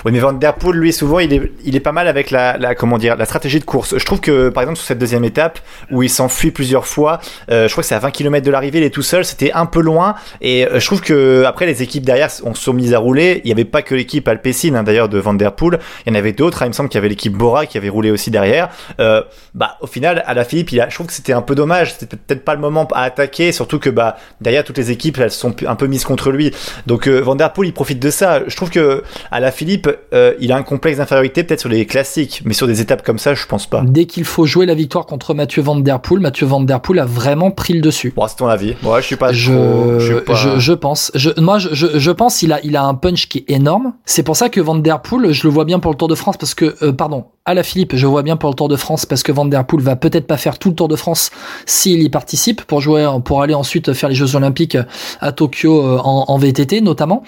Oui, 0.05 0.11
mais 0.11 0.19
Van 0.19 0.33
Der 0.33 0.55
Poel, 0.55 0.77
lui, 0.77 0.93
souvent, 0.93 1.19
il 1.19 1.33
est, 1.33 1.51
il 1.65 1.75
est 1.75 1.81
pas 1.81 1.91
mal 1.91 2.07
avec 2.07 2.31
la, 2.31 2.75
comment 2.75 2.97
dire, 2.97 3.15
la 3.15 3.25
stratégie 3.25 3.59
de 3.59 3.65
course. 3.65 3.97
Je 3.97 4.05
trouve 4.05 4.19
que, 4.19 4.49
par 4.49 4.63
exemple, 4.63 4.77
sur 4.77 4.87
cette 4.87 4.99
deuxième 4.99 5.23
étape, 5.23 5.59
où 5.91 6.03
il 6.03 6.09
s'enfuit 6.09 6.51
plusieurs 6.51 6.87
fois, 6.87 7.19
euh, 7.51 7.67
je 7.67 7.73
crois 7.73 7.83
que 7.83 7.87
c'est 7.87 7.95
à 7.95 7.99
20 7.99 8.11
km 8.11 8.45
de 8.45 8.51
l'arrivée, 8.51 8.79
il 8.79 8.83
est 8.83 8.89
tout 8.89 9.01
seul, 9.01 9.25
c'était 9.25 9.51
un 9.51 9.65
peu 9.65 9.81
loin, 9.81 10.15
et 10.41 10.65
euh, 10.65 10.79
je 10.79 10.85
trouve 10.85 11.01
que, 11.01 11.43
après, 11.45 11.65
les 11.65 11.83
équipes 11.83 12.05
derrière 12.05 12.29
ont 12.43 12.53
sont 12.53 12.73
mises 12.73 12.93
à 12.93 12.99
rouler. 12.99 13.41
Il 13.43 13.49
y 13.49 13.51
avait 13.51 13.65
pas 13.65 13.81
que 13.81 13.93
l'équipe 13.93 14.27
Alpecin, 14.27 14.73
hein, 14.73 14.83
d'ailleurs, 14.83 15.09
de 15.09 15.19
Van 15.19 15.33
Der 15.33 15.53
Poel. 15.53 15.79
Il 16.05 16.13
y 16.13 16.15
en 16.15 16.19
avait 16.19 16.33
d'autres, 16.33 16.63
il 16.63 16.69
me 16.69 16.73
semble 16.73 16.89
qu'il 16.89 16.97
y 16.97 16.99
avait 16.99 17.09
l'équipe 17.09 17.33
Bora 17.33 17.65
qui 17.65 17.77
avait 17.77 17.89
roulé 17.89 18.09
aussi 18.09 18.31
derrière. 18.31 18.69
Euh, 18.99 19.21
bah, 19.53 19.77
au 19.81 19.87
final, 19.87 20.23
à 20.25 20.33
la 20.33 20.43
Philippe, 20.43 20.71
il 20.71 20.81
a, 20.81 20.89
je 20.89 20.95
trouve 20.95 21.07
que 21.07 21.13
c'était 21.13 21.33
un 21.33 21.41
peu 21.41 21.55
dommage. 21.55 21.93
C'était 21.93 22.17
peut-être 22.17 22.43
pas 22.43 22.55
le 22.55 22.61
moment 22.61 22.87
à 22.93 23.03
attaquer, 23.03 23.51
surtout 23.51 23.79
que, 23.79 23.89
bah, 23.89 24.17
derrière, 24.41 24.63
toutes 24.63 24.77
les 24.77 24.91
équipes, 24.91 25.19
elles 25.19 25.31
sont 25.31 25.55
un 25.65 25.75
peu 25.75 25.87
mises 25.87 26.03
contre 26.03 26.31
lui. 26.31 26.36
Donc, 26.85 27.07
euh, 27.07 27.19
Van 27.19 27.35
Der 27.35 27.53
Poel, 27.53 27.69
il 27.69 27.73
profite 27.73 27.99
de 27.99 28.09
ça. 28.09 28.41
Je 28.47 28.55
trouve 28.55 28.69
que, 28.69 29.03
à 29.31 29.39
la 29.39 29.51
Philippe, 29.51 29.89
euh, 30.13 30.33
il 30.39 30.51
a 30.51 30.57
un 30.57 30.63
complexe 30.63 30.97
d'infériorité 30.97 31.43
peut-être 31.43 31.59
sur 31.59 31.69
les 31.69 31.85
classiques, 31.85 32.41
mais 32.45 32.53
sur 32.53 32.67
des 32.67 32.81
étapes 32.81 33.03
comme 33.03 33.19
ça, 33.19 33.33
je 33.33 33.45
pense 33.45 33.67
pas. 33.67 33.81
Dès 33.85 34.05
qu'il 34.05 34.25
faut 34.25 34.45
jouer 34.45 34.65
la 34.65 34.75
victoire 34.75 35.05
contre 35.05 35.33
Mathieu 35.33 35.61
Van 35.61 35.75
Der 35.75 35.99
Poel, 35.99 36.19
Mathieu 36.19 36.45
Van 36.45 36.61
Der 36.61 36.79
Poel 36.79 36.99
a 36.99 37.05
vraiment 37.05 37.51
pris 37.51 37.73
le 37.73 37.81
dessus. 37.81 38.13
Bon, 38.15 38.27
c'est 38.27 38.37
ton 38.37 38.47
avis. 38.47 38.75
Moi, 38.81 39.01
je 39.01 39.05
suis 39.05 39.15
pas 39.15 39.31
je, 39.31 39.51
trop, 39.53 39.99
je, 39.99 40.33
je, 40.33 40.59
je, 40.59 40.73
pense. 40.73 41.11
Je, 41.15 41.29
moi, 41.39 41.57
je, 41.59 41.97
je 41.97 42.11
pense 42.11 42.41
il 42.41 42.51
a, 42.51 42.59
il 42.63 42.75
a 42.75 42.83
un 42.83 42.93
punch 42.93 43.27
qui 43.27 43.39
est 43.39 43.51
énorme. 43.51 43.93
C'est 44.05 44.23
pour 44.23 44.35
ça 44.35 44.49
que 44.49 44.61
Van 44.61 44.75
Der 44.75 45.01
Poel, 45.01 45.31
je 45.31 45.43
le 45.43 45.49
vois 45.49 45.65
bien 45.65 45.79
pour 45.79 45.91
le 45.91 45.97
Tour 45.97 46.07
de 46.07 46.15
France 46.15 46.37
parce 46.37 46.53
que, 46.53 46.75
euh, 46.83 46.91
pardon, 46.91 47.25
à 47.47 47.53
la 47.53 47.63
Philippe, 47.63 47.95
je 47.95 48.05
vois 48.05 48.23
bien 48.23 48.35
pour 48.35 48.49
le 48.49 48.55
Tour 48.55 48.67
de 48.67 48.75
France 48.75 49.05
parce 49.05 49.23
que 49.23 49.31
Van 49.31 49.47
va 49.49 49.95
peut-être 49.95 50.27
pas 50.27 50.35
faire 50.35 50.59
tout 50.59 50.69
le 50.69 50.75
Tour 50.75 50.89
de 50.89 50.97
France 50.97 51.31
s'il 51.65 52.03
y 52.03 52.09
participe 52.09 52.61
pour 52.61 52.81
jouer, 52.81 53.07
pour 53.23 53.41
aller 53.41 53.53
ensuite 53.53 53.93
faire 53.93 54.09
les 54.09 54.15
Jeux 54.15 54.35
Olympiques 54.35 54.77
à 55.21 55.31
Tokyo 55.31 55.81
euh, 55.81 55.97
en, 55.97 56.37
VTT 56.37 56.81
notamment. 56.81 57.23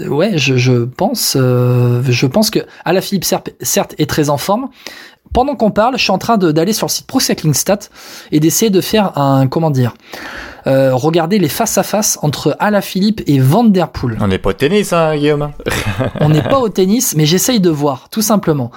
Euh, 0.00 0.08
ouais, 0.08 0.36
je, 0.36 0.84
pense, 0.84 1.32
je 1.34 2.26
pense 2.26 2.50
que 2.50 2.60
à 2.84 2.92
la 2.92 3.00
Philippe 3.00 3.24
certes 3.24 3.94
est 3.98 4.08
très 4.08 4.28
en 4.28 4.36
forme. 4.36 4.68
Pendant 5.32 5.56
qu'on 5.56 5.70
parle, 5.70 5.96
je 5.96 6.02
suis 6.02 6.12
en 6.12 6.18
train 6.18 6.36
d'aller 6.36 6.74
sur 6.74 6.86
le 6.86 6.92
site 6.92 7.06
Pro 7.06 7.18
et 8.30 8.40
d'essayer 8.40 8.70
de 8.70 8.80
faire 8.82 9.16
un 9.18 9.46
comment 9.46 9.70
dire. 9.70 9.94
Euh, 10.66 10.94
regarder 10.94 11.38
les 11.38 11.48
face 11.48 11.76
à 11.76 11.82
face 11.82 12.18
entre 12.22 12.56
Alaphilippe 12.58 13.22
et 13.26 13.38
Van 13.38 13.64
Der 13.64 13.88
Poel. 13.88 14.16
On 14.20 14.28
n'est 14.28 14.38
pas 14.38 14.50
au 14.50 14.54
tennis, 14.54 14.92
hein, 14.92 15.14
Guillaume. 15.14 15.50
On 16.20 16.30
n'est 16.30 16.42
pas 16.42 16.58
au 16.58 16.68
tennis, 16.68 17.14
mais 17.16 17.26
j'essaye 17.26 17.60
de 17.60 17.70
voir, 17.70 18.08
tout 18.10 18.22
simplement. 18.22 18.70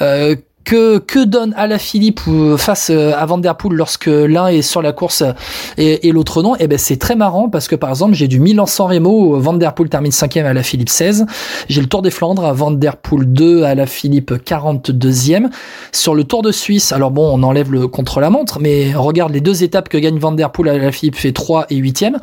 Euh, 0.00 0.36
que, 0.64 0.98
que 0.98 1.24
donne 1.24 1.54
Alaphilippe 1.56 2.20
face 2.56 2.90
euh, 2.90 3.12
à 3.16 3.26
Van 3.26 3.40
lorsque 3.70 4.06
l'un 4.06 4.48
est 4.48 4.62
sur 4.62 4.82
la 4.82 4.92
course 4.92 5.22
et, 5.76 6.08
et 6.08 6.12
l'autre 6.12 6.42
non? 6.42 6.54
Eh 6.58 6.66
ben 6.66 6.78
c'est 6.78 6.96
très 6.96 7.16
marrant 7.16 7.48
parce 7.48 7.68
que 7.68 7.76
par 7.76 7.90
exemple 7.90 8.14
j'ai 8.14 8.28
du 8.28 8.40
Milan-San 8.40 8.86
Remo, 8.86 9.38
Van 9.38 9.54
Der 9.54 9.74
Poel 9.74 9.88
termine 9.88 10.12
5e, 10.12 10.44
Alaphilippe 10.44 10.88
16. 10.88 11.26
J'ai 11.68 11.80
le 11.80 11.86
Tour 11.86 12.02
des 12.02 12.10
Flandres, 12.10 12.52
Van 12.54 12.70
Der 12.70 12.96
Poel 12.96 13.26
2, 13.26 13.62
Alaphilippe 13.64 14.32
42e. 14.32 15.48
Sur 15.92 16.14
le 16.14 16.24
Tour 16.24 16.42
de 16.42 16.52
Suisse, 16.52 16.92
alors 16.92 17.10
bon 17.10 17.30
on 17.32 17.42
enlève 17.42 17.72
le 17.72 17.86
contre-la-montre, 17.86 18.60
mais 18.60 18.94
regarde 18.94 19.32
les 19.32 19.40
deux 19.40 19.62
étapes 19.62 19.88
que 19.88 19.98
gagne 19.98 20.18
Van 20.18 20.32
Der 20.32 20.50
Poel, 20.50 20.68
Alaphilippe 20.68 21.16
fait 21.16 21.32
3 21.32 21.66
et 21.70 21.76
8e. 21.80 22.16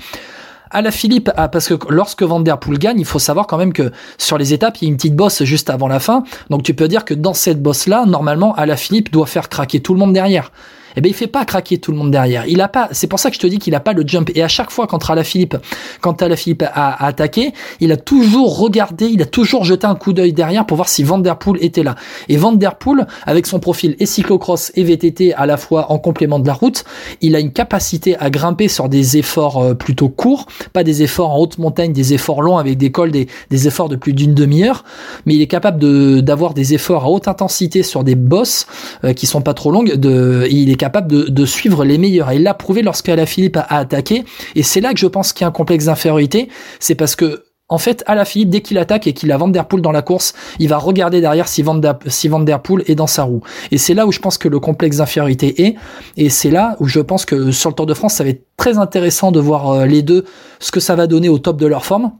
À 0.72 0.82
la 0.82 0.92
Philippe, 0.92 1.30
ah, 1.36 1.48
parce 1.48 1.68
que 1.68 1.76
lorsque 1.90 2.24
Van 2.24 2.40
Der 2.40 2.58
gagne, 2.60 3.00
il 3.00 3.06
faut 3.06 3.20
savoir 3.20 3.48
quand 3.48 3.58
même 3.58 3.74
que 3.74 3.92
sur 4.18 4.38
les 4.38 4.54
étapes, 4.54 4.78
il 4.82 4.86
y 4.86 4.88
a 4.88 4.90
une 4.90 4.98
petite 4.98 5.16
bosse 5.16 5.44
juste 5.44 5.70
avant 5.70 5.88
la 5.88 6.00
fin. 6.00 6.24
Donc 6.50 6.64
tu 6.64 6.74
peux 6.74 6.88
dire 6.88 7.06
que 7.06 7.14
dans 7.14 7.34
cette 7.34 7.62
bosse 7.62 7.88
là, 7.88 8.06
normalement, 8.06 8.56
à 8.56 8.66
la 8.66 8.78
Philippe 8.78 9.12
doit 9.12 9.26
faire 9.26 9.50
craquer 9.50 9.82
tout 9.82 9.94
le 9.94 10.00
monde 10.00 10.14
derrière 10.14 10.52
eh 10.96 11.02
ben 11.02 11.10
il 11.10 11.16
fait 11.16 11.28
pas 11.28 11.46
craquer 11.46 11.78
tout 11.78 11.92
le 11.92 11.98
monde 11.98 12.12
derrière. 12.12 12.46
Il 12.48 12.62
a 12.62 12.68
pas, 12.68 12.90
c'est 12.92 13.08
pour 13.08 13.20
ça 13.20 13.30
que 13.30 13.36
je 13.36 13.42
te 13.42 13.48
dis 13.48 13.60
qu'il 13.60 13.76
a 13.76 13.80
pas 13.80 13.94
le 13.94 14.04
jump. 14.06 14.32
Et 14.36 14.44
à 14.44 14.48
chaque 14.48 14.72
fois 14.72 14.88
quand 14.88 15.00
Philippe, 15.24 15.58
quand 16.00 16.36
Philippe 16.36 16.64
a, 16.64 17.06
attaqué, 17.06 17.54
il 17.80 17.92
a 17.92 17.98
toujours 17.98 18.58
regardé, 18.58 19.08
il 19.08 19.22
a 19.22 19.26
toujours 19.26 19.64
jeté 19.64 19.86
un 19.86 19.96
coup 19.96 20.14
d'œil 20.14 20.34
derrière 20.34 20.66
pour 20.66 20.78
voir 20.78 20.90
si 20.90 21.04
Van 21.04 21.18
Der 21.18 21.38
Poel 21.38 21.64
était 21.64 21.84
là. 21.84 21.96
Et 22.30 22.38
Van 22.38 22.54
Der 22.54 22.76
Poel, 22.76 23.08
avec 23.26 23.46
son 23.46 23.60
profil 23.60 23.96
et 24.00 24.06
cyclocross 24.06 24.72
et 24.76 24.84
VTT 24.84 25.34
à 25.34 25.46
la 25.46 25.58
fois 25.58 25.92
en 25.92 26.00
complément 26.00 26.40
de 26.40 26.48
la 26.48 26.54
route, 26.54 26.84
il 27.22 27.36
a 27.36 27.40
une 27.40 27.52
capacité 27.52 28.18
à 28.18 28.30
grimper 28.30 28.68
sur 28.68 28.90
des 28.90 29.18
efforts 29.18 29.58
euh, 29.58 29.74
plutôt 29.74 30.10
courts, 30.10 30.46
pas 30.74 30.84
des 30.84 31.04
efforts 31.04 31.32
en 31.32 31.38
haute 31.38 31.58
montagne, 31.58 31.94
des 31.94 32.14
efforts 32.14 32.42
longs 32.42 32.58
avec 32.58 32.78
des 32.78 32.92
cols, 32.92 33.12
des, 33.12 33.28
des 33.50 33.68
efforts 33.68 33.90
de 33.90 33.96
plus 33.96 34.14
d'une 34.14 34.34
demi-heure, 34.34 34.84
mais 35.26 35.36
il 35.36 35.42
est 35.42 35.48
capable 35.48 35.80
de 35.80 36.22
d'avoir 36.22 36.54
des 36.54 36.74
efforts 36.74 37.06
à 37.06 37.10
haute 37.10 37.28
intensité 37.28 37.84
sur 37.84 38.04
des 38.04 38.16
bosses 38.16 38.68
euh, 39.04 39.14
qui 39.14 39.26
sont 39.26 39.42
pas 39.42 39.54
trop 39.54 39.72
longues. 39.72 39.96
De, 39.96 40.48
il 40.50 40.70
est 40.70 40.76
capable 40.82 41.32
de, 41.32 41.46
suivre 41.46 41.86
les 41.86 42.00
meilleurs. 42.00 42.32
Et 42.32 42.38
il 42.38 42.44
l'a 42.44 42.56
prouvé 42.56 42.82
lorsqu'Alaphilippe 42.82 43.56
a, 43.56 43.62
a 43.62 43.78
attaqué. 43.78 44.26
Et 44.56 44.64
c'est 44.64 44.82
là 44.82 44.94
que 44.94 45.00
je 45.00 45.06
pense 45.06 45.32
qu'il 45.32 45.44
y 45.44 45.46
a 45.46 45.48
un 45.48 45.52
complexe 45.52 45.86
d'infériorité. 45.86 46.50
C'est 46.80 46.96
parce 46.96 47.16
que 47.16 47.44
en 47.70 47.78
fait, 47.78 48.04
Alaphilippe, 48.06 48.50
dès 48.50 48.62
qu'il 48.62 48.78
attaque 48.80 49.08
et 49.08 49.14
qu'il 49.14 49.32
a 49.32 49.38
Van 49.38 49.48
Der 49.48 49.66
Poel 49.66 49.82
dans 49.82 49.94
la 49.94 50.02
course, 50.02 50.34
il 50.60 50.68
va 50.68 50.78
regarder 50.78 51.22
derrière 51.22 51.48
si 51.48 51.62
Van, 51.62 51.80
si 52.08 52.30
Der 52.30 52.62
Poel 52.62 52.84
est 52.88 52.96
dans 52.96 53.08
sa 53.08 53.24
roue. 53.24 53.42
Et 53.72 53.78
c'est 53.78 53.94
là 53.94 54.06
où 54.06 54.12
je 54.12 54.20
pense 54.20 54.38
que 54.38 54.50
le 54.50 54.60
complexe 54.60 54.98
d'infériorité 54.98 55.68
est. 55.68 55.76
Et 56.18 56.30
c'est 56.30 56.52
là 56.52 56.76
où 56.80 56.88
je 56.88 57.00
pense 57.00 57.24
que 57.24 57.52
sur 57.52 57.70
le 57.70 57.76
Tour 57.76 57.86
de 57.86 57.94
France, 57.94 58.16
ça 58.16 58.26
va 58.26 58.32
être 58.32 58.46
très 58.58 58.78
intéressant 58.78 59.32
de 59.32 59.40
voir 59.40 59.70
euh, 59.70 59.86
les 59.86 60.02
deux, 60.02 60.26
ce 60.60 60.72
que 60.72 60.82
ça 60.82 60.96
va 60.96 61.08
donner 61.08 61.30
au 61.30 61.40
top 61.40 61.58
de 61.58 61.68
leur 61.68 61.86
forme 61.86 62.12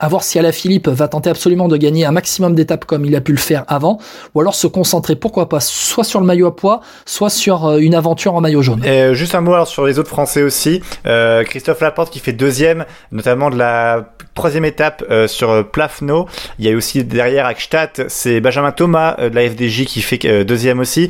à 0.00 0.08
voir 0.08 0.24
si 0.24 0.40
Philippe 0.52 0.88
va 0.88 1.08
tenter 1.08 1.30
absolument 1.30 1.68
de 1.68 1.76
gagner 1.76 2.06
un 2.06 2.12
maximum 2.12 2.54
d'étapes 2.54 2.86
comme 2.86 3.04
il 3.04 3.14
a 3.14 3.20
pu 3.20 3.32
le 3.32 3.38
faire 3.38 3.64
avant, 3.68 3.98
ou 4.34 4.40
alors 4.40 4.54
se 4.54 4.66
concentrer, 4.66 5.14
pourquoi 5.14 5.48
pas, 5.48 5.60
soit 5.60 6.04
sur 6.04 6.20
le 6.20 6.26
maillot 6.26 6.46
à 6.46 6.56
poids, 6.56 6.80
soit 7.04 7.28
sur 7.28 7.66
euh, 7.66 7.78
une 7.78 7.94
aventure 7.94 8.34
en 8.34 8.40
maillot 8.40 8.62
jaune. 8.62 8.82
Et 8.84 9.14
juste 9.14 9.34
un 9.34 9.42
mot 9.42 9.52
alors 9.52 9.68
sur 9.68 9.86
les 9.86 9.98
autres 9.98 10.08
Français 10.08 10.42
aussi. 10.42 10.80
Euh, 11.06 11.44
Christophe 11.44 11.80
Laporte 11.80 12.10
qui 12.10 12.18
fait 12.18 12.32
deuxième, 12.32 12.86
notamment 13.12 13.50
de 13.50 13.56
la 13.56 14.14
troisième 14.34 14.64
étape 14.64 15.04
euh, 15.10 15.28
sur 15.28 15.68
Plafno. 15.70 16.26
Il 16.58 16.64
y 16.64 16.72
a 16.72 16.76
aussi 16.76 17.04
derrière 17.04 17.44
Akstadt, 17.44 18.08
c'est 18.08 18.40
Benjamin 18.40 18.72
Thomas 18.72 19.16
de 19.18 19.34
la 19.34 19.48
FDJ 19.48 19.84
qui 19.84 20.00
fait 20.00 20.44
deuxième 20.44 20.80
aussi. 20.80 21.08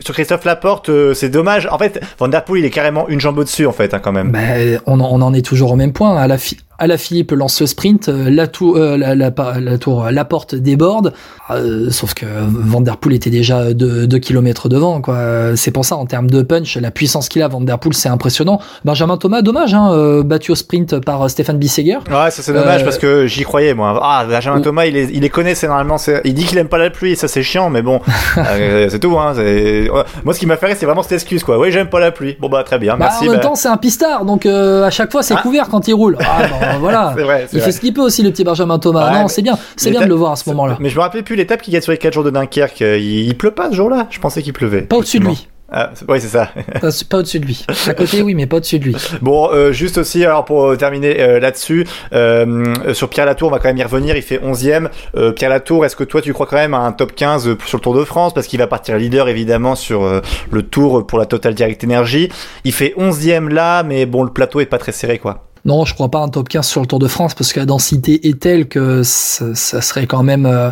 Sur 0.00 0.12
Christophe 0.12 0.44
Laporte, 0.44 0.90
c'est 1.14 1.28
dommage. 1.28 1.68
En 1.70 1.78
fait, 1.78 2.00
Van 2.18 2.26
Der 2.26 2.44
Poel, 2.44 2.60
il 2.60 2.66
est 2.66 2.70
carrément 2.70 3.08
une 3.08 3.20
jambe 3.20 3.38
au-dessus, 3.38 3.64
en 3.64 3.72
fait, 3.72 3.94
hein, 3.94 4.00
quand 4.00 4.10
même. 4.10 4.32
Bah, 4.32 4.40
on, 4.86 4.98
en, 4.98 5.08
on, 5.12 5.22
en, 5.22 5.32
est 5.32 5.44
toujours 5.44 5.70
au 5.70 5.76
même 5.76 5.92
point. 5.92 6.16
À 6.16 6.26
la, 6.26 6.36
à 6.78 6.86
la 6.86 6.98
Philippe 6.98 7.30
lance 7.32 7.60
le 7.60 7.66
sprint, 7.66 8.08
euh, 8.08 8.30
la, 8.30 8.46
tour, 8.46 8.76
euh, 8.76 8.96
la, 8.96 9.14
la, 9.14 9.32
la, 9.60 9.78
tour, 9.78 10.06
la 10.10 10.24
porte 10.24 10.54
déborde, 10.54 11.12
euh, 11.50 11.90
sauf 11.90 12.14
que 12.14 12.26
Van 12.26 12.80
Der 12.80 12.96
Poel 12.96 13.14
était 13.14 13.30
déjà 13.30 13.72
2 13.72 14.06
km 14.18 14.68
devant. 14.68 15.00
quoi. 15.00 15.56
C'est 15.56 15.70
pour 15.70 15.84
ça, 15.84 15.96
en 15.96 16.06
termes 16.06 16.28
de 16.28 16.42
punch, 16.42 16.76
la 16.76 16.90
puissance 16.90 17.28
qu'il 17.28 17.42
a, 17.42 17.48
Van 17.48 17.60
Der 17.60 17.78
Poel, 17.78 17.94
c'est 17.94 18.08
impressionnant. 18.08 18.60
Benjamin 18.84 19.16
Thomas, 19.16 19.42
dommage, 19.42 19.74
hein, 19.74 20.22
battu 20.24 20.52
au 20.52 20.54
sprint 20.54 20.98
par 21.00 21.28
Stéphane 21.30 21.58
Bisseger. 21.58 21.98
Ouais, 22.10 22.30
ça 22.30 22.42
c'est 22.42 22.52
dommage 22.52 22.84
parce 22.84 22.98
que 22.98 23.26
j'y 23.26 23.44
croyais, 23.44 23.74
moi. 23.74 23.98
Ah, 24.02 24.24
Benjamin 24.28 24.60
Thomas, 24.60 24.86
il, 24.86 24.96
est, 24.96 25.10
il 25.12 25.20
les 25.20 25.30
connaît, 25.30 25.54
c'est 25.54 25.68
normalement. 25.68 25.96
Il 26.24 26.34
dit 26.34 26.44
qu'il 26.44 26.58
aime 26.58 26.68
pas 26.68 26.78
la 26.78 26.90
pluie, 26.90 27.16
ça 27.16 27.28
c'est 27.28 27.42
chiant, 27.42 27.70
mais 27.70 27.82
bon, 27.82 28.00
c'est 28.34 28.98
tout. 28.98 29.16
Hein, 29.18 29.34
moi, 30.24 30.34
ce 30.34 30.38
qui 30.38 30.46
m'a 30.46 30.56
fait 30.56 30.66
rire, 30.66 30.76
c'est 30.78 30.86
vraiment 30.86 31.02
cette 31.02 31.12
excuse, 31.12 31.44
quoi. 31.44 31.58
Oui, 31.58 31.70
j'aime 31.70 31.88
pas 31.88 32.00
la 32.00 32.10
pluie. 32.10 32.36
Bon, 32.40 32.48
bah, 32.48 32.64
très 32.64 32.78
bien, 32.78 32.96
bah, 32.96 33.10
merci. 33.10 33.28
En 33.28 33.32
même 33.32 33.40
bah. 33.40 33.48
temps, 33.48 33.54
c'est 33.54 33.68
un 33.68 33.76
pistard, 33.76 34.24
donc 34.24 34.46
à 34.46 34.90
chaque 34.90 35.12
fois, 35.12 35.22
c'est 35.22 35.34
ah. 35.34 35.42
couvert 35.42 35.68
quand 35.68 35.86
il 35.88 35.94
roule. 35.94 36.18
Ah, 36.26 36.63
voilà. 36.78 37.14
il 37.52 37.60
fait 37.60 37.72
ce 37.72 37.80
qu'il 37.80 37.92
peut 37.92 38.02
aussi, 38.02 38.22
le 38.22 38.30
petit 38.30 38.44
Benjamin 38.44 38.78
Thomas. 38.78 39.10
non, 39.12 39.28
c'est 39.28 39.42
bien. 39.42 39.58
C'est 39.76 39.90
bien 39.90 40.02
de 40.02 40.06
le 40.06 40.14
voir 40.14 40.32
à 40.32 40.36
ce 40.36 40.48
moment-là. 40.50 40.76
Mais 40.80 40.88
je 40.88 40.96
me 40.96 41.00
rappelais 41.00 41.22
plus 41.22 41.36
l'étape 41.36 41.62
qui 41.62 41.70
gagne 41.70 41.82
sur 41.82 41.92
les 41.92 41.98
4 41.98 42.12
jours 42.12 42.24
de 42.24 42.30
Dunkerque. 42.30 42.80
Il, 42.80 43.26
il 43.26 43.36
pleut 43.36 43.52
pas 43.52 43.70
ce 43.70 43.76
jour-là? 43.76 44.06
Je 44.10 44.18
pensais 44.18 44.42
qu'il 44.42 44.52
pleuvait. 44.52 44.82
Pas 44.82 44.96
au-dessus 44.96 45.18
de 45.18 45.26
lui. 45.26 45.48
Ah, 45.76 45.90
oui, 46.08 46.20
c'est 46.20 46.28
ça. 46.28 46.50
pas, 47.10 47.18
au-dessus 47.18 47.40
de 47.40 47.46
lui. 47.46 47.66
À 47.88 47.94
côté, 47.94 48.22
oui, 48.22 48.34
mais 48.34 48.46
pas 48.46 48.58
au-dessus 48.58 48.78
de 48.78 48.84
lui. 48.84 48.96
Bon, 49.22 49.50
euh, 49.50 49.72
juste 49.72 49.98
aussi, 49.98 50.24
alors 50.24 50.44
pour 50.44 50.66
euh, 50.66 50.76
terminer 50.76 51.20
euh, 51.20 51.40
là-dessus, 51.40 51.84
sur 52.92 53.08
Pierre 53.08 53.26
Latour, 53.26 53.48
on 53.48 53.50
va 53.50 53.58
quand 53.58 53.68
même 53.68 53.78
y 53.78 53.82
revenir. 53.82 54.16
Il 54.16 54.22
fait 54.22 54.38
11e. 54.38 54.88
Pierre 55.34 55.50
Latour, 55.50 55.84
est-ce 55.84 55.96
que 55.96 56.04
toi, 56.04 56.22
tu 56.22 56.32
crois 56.32 56.46
quand 56.46 56.56
même 56.56 56.74
à 56.74 56.78
un 56.78 56.92
top 56.92 57.14
15 57.14 57.56
sur 57.66 57.78
le 57.78 57.82
Tour 57.82 57.94
de 57.94 58.04
France? 58.04 58.34
Parce 58.34 58.46
qu'il 58.46 58.60
va 58.60 58.68
partir 58.68 58.96
leader, 58.96 59.28
évidemment, 59.28 59.74
sur 59.74 60.22
le 60.50 60.62
Tour 60.62 61.06
pour 61.06 61.18
la 61.18 61.26
Total 61.26 61.54
Direct 61.54 61.82
Energy. 61.82 62.28
Il 62.64 62.72
fait 62.72 62.94
11e 62.96 63.48
là, 63.48 63.82
mais 63.82 64.06
bon, 64.06 64.22
le 64.22 64.30
plateau 64.30 64.60
est 64.60 64.66
pas 64.66 64.78
très 64.78 64.92
serré, 64.92 65.18
quoi. 65.18 65.46
Non, 65.64 65.84
je 65.84 65.94
crois 65.94 66.10
pas 66.10 66.20
un 66.20 66.28
top 66.28 66.48
15 66.48 66.66
sur 66.66 66.80
le 66.82 66.86
Tour 66.86 66.98
de 66.98 67.08
France 67.08 67.34
parce 67.34 67.52
que 67.52 67.60
la 67.60 67.66
densité 67.66 68.28
est 68.28 68.38
telle 68.38 68.68
que 68.68 69.02
ça, 69.02 69.54
serait 69.54 70.06
quand 70.06 70.22
même, 70.22 70.44
euh, 70.44 70.70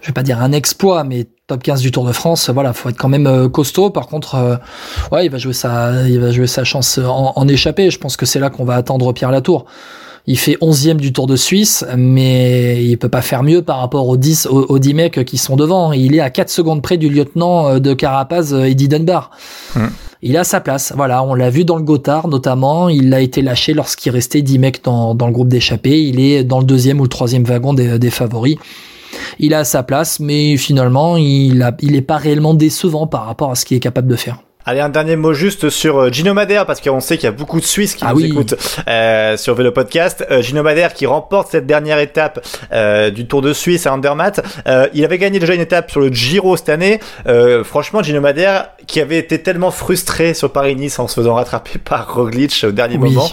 je 0.00 0.06
vais 0.06 0.14
pas 0.14 0.22
dire 0.22 0.40
un 0.40 0.52
exploit, 0.52 1.04
mais 1.04 1.26
top 1.46 1.62
15 1.62 1.82
du 1.82 1.92
Tour 1.92 2.06
de 2.06 2.12
France, 2.12 2.48
voilà, 2.48 2.72
faut 2.72 2.88
être 2.88 2.96
quand 2.96 3.10
même 3.10 3.26
euh, 3.26 3.48
costaud. 3.48 3.90
Par 3.90 4.06
contre, 4.06 4.36
euh, 4.36 4.56
ouais, 5.12 5.26
il 5.26 5.30
va 5.30 5.36
jouer 5.36 5.52
sa, 5.52 6.08
il 6.08 6.18
va 6.18 6.30
jouer 6.30 6.46
sa 6.46 6.64
chance 6.64 6.98
en, 6.98 7.34
en 7.36 7.48
échappée. 7.48 7.90
Je 7.90 7.98
pense 7.98 8.16
que 8.16 8.24
c'est 8.24 8.40
là 8.40 8.48
qu'on 8.48 8.64
va 8.64 8.76
attendre 8.76 9.12
Pierre 9.12 9.30
Latour. 9.30 9.66
Il 10.26 10.38
fait 10.38 10.56
11e 10.60 10.96
du 10.96 11.12
Tour 11.12 11.26
de 11.26 11.36
Suisse, 11.36 11.84
mais 11.96 12.84
il 12.84 12.98
peut 12.98 13.08
pas 13.08 13.22
faire 13.22 13.42
mieux 13.42 13.62
par 13.62 13.78
rapport 13.78 14.08
aux 14.08 14.16
10, 14.16 14.46
aux, 14.46 14.78
10 14.78 14.94
mecs 14.94 15.24
qui 15.24 15.38
sont 15.38 15.54
devant. 15.56 15.92
Il 15.92 16.16
est 16.16 16.20
à 16.20 16.30
4 16.30 16.50
secondes 16.50 16.82
près 16.82 16.96
du 16.96 17.08
lieutenant 17.08 17.78
de 17.78 17.94
Carapaz, 17.94 18.52
Eddie 18.52 18.88
Dunbar. 18.88 19.30
Hum 19.76 19.90
il 20.22 20.36
a 20.36 20.44
sa 20.44 20.60
place. 20.60 20.92
Voilà, 20.96 21.22
on 21.22 21.34
l'a 21.34 21.50
vu 21.50 21.64
dans 21.64 21.76
le 21.76 21.82
Gotthard 21.82 22.28
notamment. 22.28 22.88
Il 22.88 23.12
a 23.14 23.20
été 23.20 23.42
lâché 23.42 23.74
lorsqu'il 23.74 24.12
restait 24.12 24.42
10 24.42 24.58
mecs 24.58 24.84
dans, 24.84 25.14
le 25.14 25.32
groupe 25.32 25.48
d'échappés. 25.48 26.02
Il 26.02 26.20
est 26.20 26.44
dans 26.44 26.58
le 26.58 26.64
deuxième 26.64 27.00
ou 27.00 27.04
le 27.04 27.08
troisième 27.08 27.44
wagon 27.44 27.74
des, 27.74 28.10
favoris. 28.10 28.56
Il 29.38 29.54
a 29.54 29.64
sa 29.64 29.82
place, 29.82 30.20
mais 30.20 30.56
finalement, 30.56 31.16
il, 31.16 31.62
a, 31.62 31.76
il 31.80 31.94
est 31.94 32.02
pas 32.02 32.16
réellement 32.16 32.54
décevant 32.54 33.06
par 33.06 33.26
rapport 33.26 33.50
à 33.50 33.54
ce 33.54 33.64
qu'il 33.64 33.76
est 33.76 33.80
capable 33.80 34.08
de 34.08 34.16
faire. 34.16 34.40
Allez, 34.68 34.80
un 34.80 34.88
dernier 34.88 35.14
mot 35.14 35.32
juste 35.32 35.70
sur 35.70 35.96
euh, 36.00 36.10
Gino 36.10 36.34
Madère, 36.34 36.66
parce 36.66 36.80
qu'on 36.80 36.98
sait 36.98 37.16
qu'il 37.18 37.26
y 37.26 37.28
a 37.28 37.30
beaucoup 37.30 37.60
de 37.60 37.64
Suisses 37.64 37.94
qui 37.94 38.02
ah 38.04 38.12
nous 38.12 38.24
écoutent 38.24 38.56
euh, 38.88 39.36
sur 39.36 39.54
Vélo 39.54 39.70
Podcast. 39.70 40.26
Euh, 40.28 40.42
Gino 40.42 40.64
Madère 40.64 40.92
qui 40.92 41.06
remporte 41.06 41.52
cette 41.52 41.66
dernière 41.66 42.00
étape 42.00 42.44
euh, 42.72 43.10
du 43.10 43.28
Tour 43.28 43.42
de 43.42 43.52
Suisse 43.52 43.86
à 43.86 43.92
Andermatt. 43.92 44.44
Euh, 44.66 44.88
il 44.92 45.04
avait 45.04 45.18
gagné 45.18 45.38
déjà 45.38 45.54
une 45.54 45.60
étape 45.60 45.92
sur 45.92 46.00
le 46.00 46.08
Giro 46.08 46.56
cette 46.56 46.70
année. 46.70 46.98
franchement, 47.62 48.02
Gino 48.02 48.20
Madère 48.20 48.70
qui 48.88 49.00
avait 49.00 49.18
été 49.18 49.40
tellement 49.40 49.70
frustré 49.70 50.34
sur 50.34 50.50
Paris-Nice 50.50 50.98
en 50.98 51.06
se 51.06 51.14
faisant 51.14 51.34
rattraper 51.34 51.78
par 51.78 52.12
Roglic 52.12 52.64
au 52.66 52.72
dernier 52.72 52.98
moment. 52.98 53.30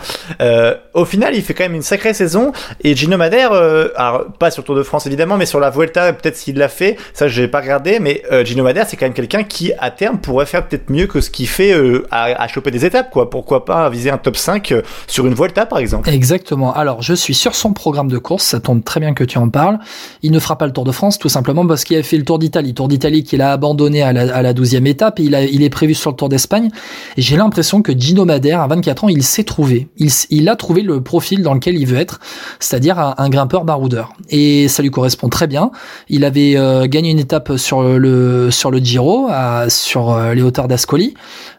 au 0.94 1.06
final, 1.06 1.34
il 1.34 1.42
fait 1.42 1.56
quand 1.56 1.64
même 1.64 1.74
une 1.74 1.82
sacrée 1.82 2.14
saison. 2.14 2.52
Et 2.84 2.96
Gino 2.96 3.18
Madère, 3.18 3.54
alors 3.96 4.26
pas 4.38 4.52
sur 4.52 4.62
le 4.62 4.68
Tour 4.68 4.76
de 4.76 4.84
France 4.84 5.08
évidemment, 5.08 5.38
mais 5.38 5.48
sur 5.48 5.60
la 5.60 5.72
Vuelta, 5.72 6.14
peut-être 6.14 6.38
s'il 6.38 6.60
l'a 6.60 6.70
fait, 6.70 6.96
ça 7.16 7.28
j'ai 7.28 7.48
pas 7.48 7.62
regardé, 7.62 7.98
mais 8.00 8.22
Gino 8.44 8.64
Madère 8.64 8.86
c'est 8.88 8.98
quand 8.98 9.08
même 9.08 9.16
quelqu'un 9.16 9.44
qui 9.44 9.74
à 9.80 9.90
terme 9.90 10.20
pourrait 10.20 10.46
faire 10.46 10.68
peut-être 10.68 10.92
mieux 10.92 11.08
que 11.08 11.23
ce 11.24 11.32
qui 11.32 11.48
fait 11.48 11.74
euh, 11.74 12.06
à, 12.12 12.48
choper 12.48 12.70
des 12.70 12.86
étapes, 12.86 13.10
quoi. 13.10 13.30
Pourquoi 13.30 13.66
pas 13.66 13.90
viser 13.90 14.12
un 14.12 14.18
top 14.18 14.38
5 14.38 14.72
euh, 14.72 14.82
sur 15.08 15.26
une 15.26 15.34
Volta, 15.34 15.66
par 15.66 15.80
exemple? 15.80 16.10
Exactement. 16.10 16.74
Alors, 16.74 17.02
je 17.02 17.14
suis 17.14 17.34
sur 17.34 17.56
son 17.56 17.74
programme 17.74 18.10
de 18.10 18.18
course, 18.18 18.44
ça 18.44 18.60
tombe 18.60 18.84
très 18.84 19.00
bien 19.00 19.14
que 19.14 19.24
tu 19.24 19.38
en 19.38 19.50
parles. 19.50 19.80
Il 20.22 20.32
ne 20.32 20.40
fera 20.40 20.58
pas 20.58 20.68
le 20.68 20.74
Tour 20.74 20.84
de 20.84 20.92
France, 20.92 21.18
tout 21.18 21.30
simplement 21.30 21.66
parce 21.66 21.84
qu'il 21.84 21.98
a 21.98 22.04
fait 22.04 22.18
le 22.18 22.26
Tour 22.26 22.38
d'Italie. 22.38 22.74
Tour 22.74 22.88
d'Italie 22.88 23.24
qu'il 23.24 23.42
a 23.42 23.52
abandonné 23.54 24.04
à 24.04 24.14
la, 24.14 24.36
à 24.36 24.42
la 24.42 24.54
12e 24.54 24.86
étape, 24.86 25.20
et 25.20 25.24
il, 25.24 25.64
est 25.64 25.70
prévu 25.70 25.94
sur 25.94 26.12
le 26.12 26.16
Tour 26.16 26.30
d'Espagne. 26.30 26.70
J'ai 27.18 27.38
l'impression 27.38 27.82
que 27.82 27.98
Gino 27.98 28.26
Madère, 28.26 28.62
à 28.62 28.68
24 28.68 29.06
ans, 29.06 29.10
il 29.10 29.24
s'est 29.24 29.44
trouvé. 29.44 29.88
Il, 30.30 30.50
a 30.50 30.56
trouvé 30.56 30.82
le 30.82 31.02
profil 31.02 31.42
dans 31.42 31.54
lequel 31.54 31.78
il 31.78 31.88
veut 31.88 31.98
être, 31.98 32.20
c'est-à-dire 32.60 33.00
un, 33.18 33.30
grimpeur 33.30 33.64
baroudeur. 33.64 34.14
Et 34.30 34.68
ça 34.68 34.84
lui 34.84 34.92
correspond 34.92 35.30
très 35.30 35.48
bien. 35.48 35.72
Il 36.10 36.26
avait 36.26 36.58
euh, 36.58 36.86
gagné 36.86 37.10
une 37.10 37.20
étape 37.20 37.58
sur 37.58 37.82
le, 37.82 38.52
sur 38.52 38.70
le 38.70 38.80
Giro, 38.80 39.30
sur 39.70 40.20
les 40.34 40.42
hauteurs 40.42 40.68
d'Ascoli. 40.68 41.13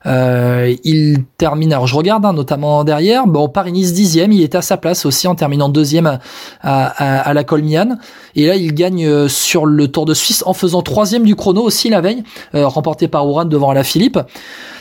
Euh, 0.07 0.75
il 0.85 1.25
termine, 1.39 1.73
alors 1.73 1.87
je 1.87 1.97
regarde, 1.97 2.25
hein, 2.25 2.33
notamment 2.33 2.85
derrière, 2.85 3.27
bon, 3.27 3.49
Paris-Nice 3.49 3.93
dixième, 3.93 4.33
il 4.33 4.43
est 4.43 4.55
à 4.55 4.63
sa 4.63 4.77
place 4.77 5.07
aussi 5.07 5.27
en 5.29 5.35
terminant 5.35 5.69
deuxième 5.69 6.19
à, 6.63 7.33
la 7.33 7.45
Colmiane. 7.45 7.99
Et 8.37 8.47
là, 8.47 8.57
il 8.57 8.75
gagne 8.75 9.07
euh, 9.07 9.29
sur 9.29 9.67
le 9.67 9.89
Tour 9.89 10.05
de 10.07 10.15
Suisse 10.15 10.43
en 10.47 10.53
faisant 10.53 10.83
troisième 10.83 11.25
du 11.25 11.37
chrono 11.37 11.63
aussi 11.63 11.89
la 11.89 12.01
veille, 12.01 12.25
euh, 12.55 12.67
remporté 12.67 13.09
par 13.09 13.27
Ouran 13.27 13.45
devant 13.45 13.73
la 13.73 13.85
Philippe. 13.85 14.19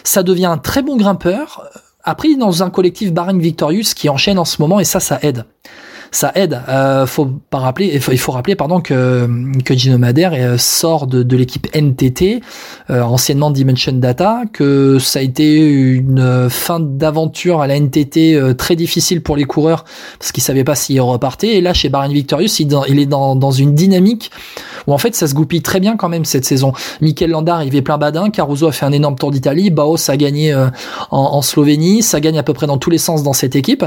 Ça 0.04 0.24
devient 0.24 0.46
un 0.46 0.58
très 0.58 0.82
bon 0.82 0.98
grimpeur. 0.98 1.64
Après, 2.04 2.36
dans 2.36 2.64
un 2.64 2.70
collectif 2.70 3.14
Bahrain 3.14 3.38
Victorious 3.38 3.94
qui 3.96 4.10
enchaîne 4.10 4.38
en 4.38 4.46
ce 4.46 4.62
moment 4.62 4.80
et 4.80 4.84
ça, 4.84 5.00
ça 5.00 5.20
aide 5.22 5.46
ça 6.14 6.32
aide. 6.36 6.62
Euh, 6.70 7.06
faut 7.08 7.26
pas 7.26 7.58
rappeler, 7.58 7.90
il 7.92 8.00
faut, 8.00 8.12
il 8.12 8.20
faut, 8.20 8.32
rappeler 8.32 8.56
pardon 8.56 8.82
que 8.82 9.28
que 9.66 9.74
Gino 9.74 9.98
Madère 9.98 10.34
euh, 10.36 10.58
sort 10.58 11.08
de, 11.08 11.24
de 11.24 11.36
l'équipe 11.36 11.68
NTT, 11.76 12.42
euh, 12.90 13.02
anciennement 13.02 13.50
Dimension 13.50 13.94
Data, 13.94 14.44
que 14.54 15.00
ça 15.00 15.20
a 15.20 15.22
été 15.24 15.60
une 15.60 16.50
fin 16.50 16.80
d'aventure 16.80 17.62
à 17.62 17.68
la 17.68 17.80
NTT 17.80 18.36
euh, 18.36 18.54
très 18.54 18.76
difficile 18.76 19.22
pour 19.22 19.36
les 19.36 19.46
coureurs 19.46 19.86
parce 20.20 20.32
qu'ils 20.32 20.44
savaient 20.44 20.64
pas 20.64 20.76
s'ils 20.76 21.02
repartaient. 21.02 21.56
Et 21.56 21.62
là, 21.62 21.74
chez 21.74 21.90
Bahrain 21.90 22.10
Victorious, 22.10 22.60
il, 22.60 22.70
il 22.90 23.00
est 23.00 23.06
dans, 23.08 23.36
dans 23.36 23.52
une 23.52 23.74
dynamique 23.74 24.30
où 24.86 24.94
en 24.94 24.98
fait 25.00 25.16
ça 25.16 25.28
se 25.28 25.34
goupille 25.34 25.62
très 25.62 25.80
bien 25.80 25.98
quand 25.98 26.10
même 26.10 26.26
cette 26.26 26.46
saison. 26.46 26.74
Mikel 27.02 27.32
Landa 27.32 27.56
arrivé 27.56 27.82
plein 27.82 27.98
badin, 27.98 28.30
Caruso 28.30 28.68
a 28.68 28.72
fait 28.72 28.86
un 28.86 28.92
énorme 28.92 29.16
tour 29.16 29.32
d'Italie, 29.32 29.72
Baos 29.72 30.12
a 30.12 30.18
gagné 30.18 30.54
en, 30.54 30.70
en, 31.12 31.42
Slovénie, 31.42 32.04
ça 32.04 32.20
gagne 32.20 32.38
à 32.38 32.44
peu 32.44 32.54
près 32.54 32.68
dans 32.68 32.78
tous 32.78 32.90
les 32.90 32.98
sens 32.98 33.24
dans 33.24 33.34
cette 33.34 33.56
équipe, 33.56 33.86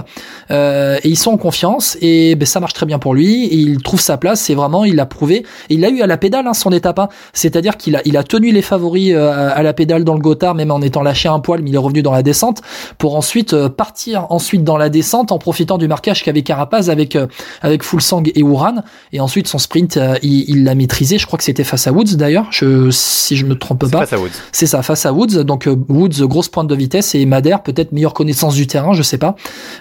et 0.50 0.98
ils 1.04 1.18
sont 1.18 1.32
en 1.32 1.36
confiance 1.36 1.98
et 2.00 2.15
ben, 2.34 2.46
ça 2.46 2.60
marche 2.60 2.72
très 2.72 2.86
bien 2.86 2.98
pour 2.98 3.14
lui. 3.14 3.44
Et 3.44 3.56
il 3.56 3.82
trouve 3.82 4.00
sa 4.00 4.16
place, 4.16 4.40
c'est 4.40 4.54
vraiment 4.54 4.84
il 4.84 4.96
l'a 4.96 5.06
prouvé. 5.06 5.44
Et 5.70 5.74
il 5.74 5.80
l'a 5.80 5.90
eu 5.90 6.02
à 6.02 6.06
la 6.06 6.16
pédale 6.16 6.46
hein, 6.46 6.54
son 6.54 6.72
étape, 6.72 6.98
hein. 6.98 7.08
c'est-à-dire 7.32 7.76
qu'il 7.76 7.96
a 7.96 8.02
il 8.04 8.16
a 8.16 8.22
tenu 8.22 8.52
les 8.52 8.62
favoris 8.62 9.14
à 9.14 9.62
la 9.62 9.72
pédale 9.72 10.04
dans 10.04 10.14
le 10.14 10.20
Gotthard, 10.20 10.54
même 10.54 10.70
en 10.70 10.80
étant 10.80 11.02
lâché 11.02 11.28
un 11.28 11.40
poil, 11.40 11.62
mais 11.62 11.70
il 11.70 11.74
est 11.74 11.78
revenu 11.78 12.02
dans 12.02 12.12
la 12.12 12.22
descente 12.22 12.62
pour 12.98 13.16
ensuite 13.16 13.56
partir 13.68 14.26
ensuite 14.30 14.64
dans 14.64 14.76
la 14.76 14.88
descente 14.88 15.32
en 15.32 15.38
profitant 15.38 15.78
du 15.78 15.88
marquage 15.88 16.22
qu'avait 16.22 16.42
Carapaz 16.42 16.90
avec 16.90 17.18
avec 17.62 17.82
Fulsang 17.82 18.22
et 18.26 18.40
Uran. 18.40 18.76
Et 19.12 19.20
ensuite 19.20 19.48
son 19.48 19.58
sprint, 19.58 19.98
il 20.22 20.64
l'a 20.64 20.74
maîtrisé. 20.74 21.18
Je 21.18 21.26
crois 21.26 21.38
que 21.38 21.44
c'était 21.44 21.64
face 21.64 21.86
à 21.86 21.92
Woods 21.92 22.16
d'ailleurs, 22.16 22.46
je, 22.50 22.90
si 22.90 23.36
je 23.36 23.46
me 23.46 23.58
trompe 23.58 23.90
pas. 23.90 24.00
Face 24.00 24.12
à 24.12 24.18
Woods. 24.18 24.30
C'est 24.52 24.66
ça, 24.66 24.82
face 24.82 25.06
à 25.06 25.12
Woods. 25.12 25.44
Donc 25.44 25.68
Woods 25.88 26.26
grosse 26.26 26.48
pointe 26.48 26.68
de 26.68 26.74
vitesse 26.74 27.14
et 27.14 27.26
Madère 27.26 27.62
peut-être 27.62 27.92
meilleure 27.92 28.14
connaissance 28.14 28.54
du 28.54 28.66
terrain, 28.66 28.92
je 28.92 29.02
sais 29.02 29.18
pas. 29.18 29.36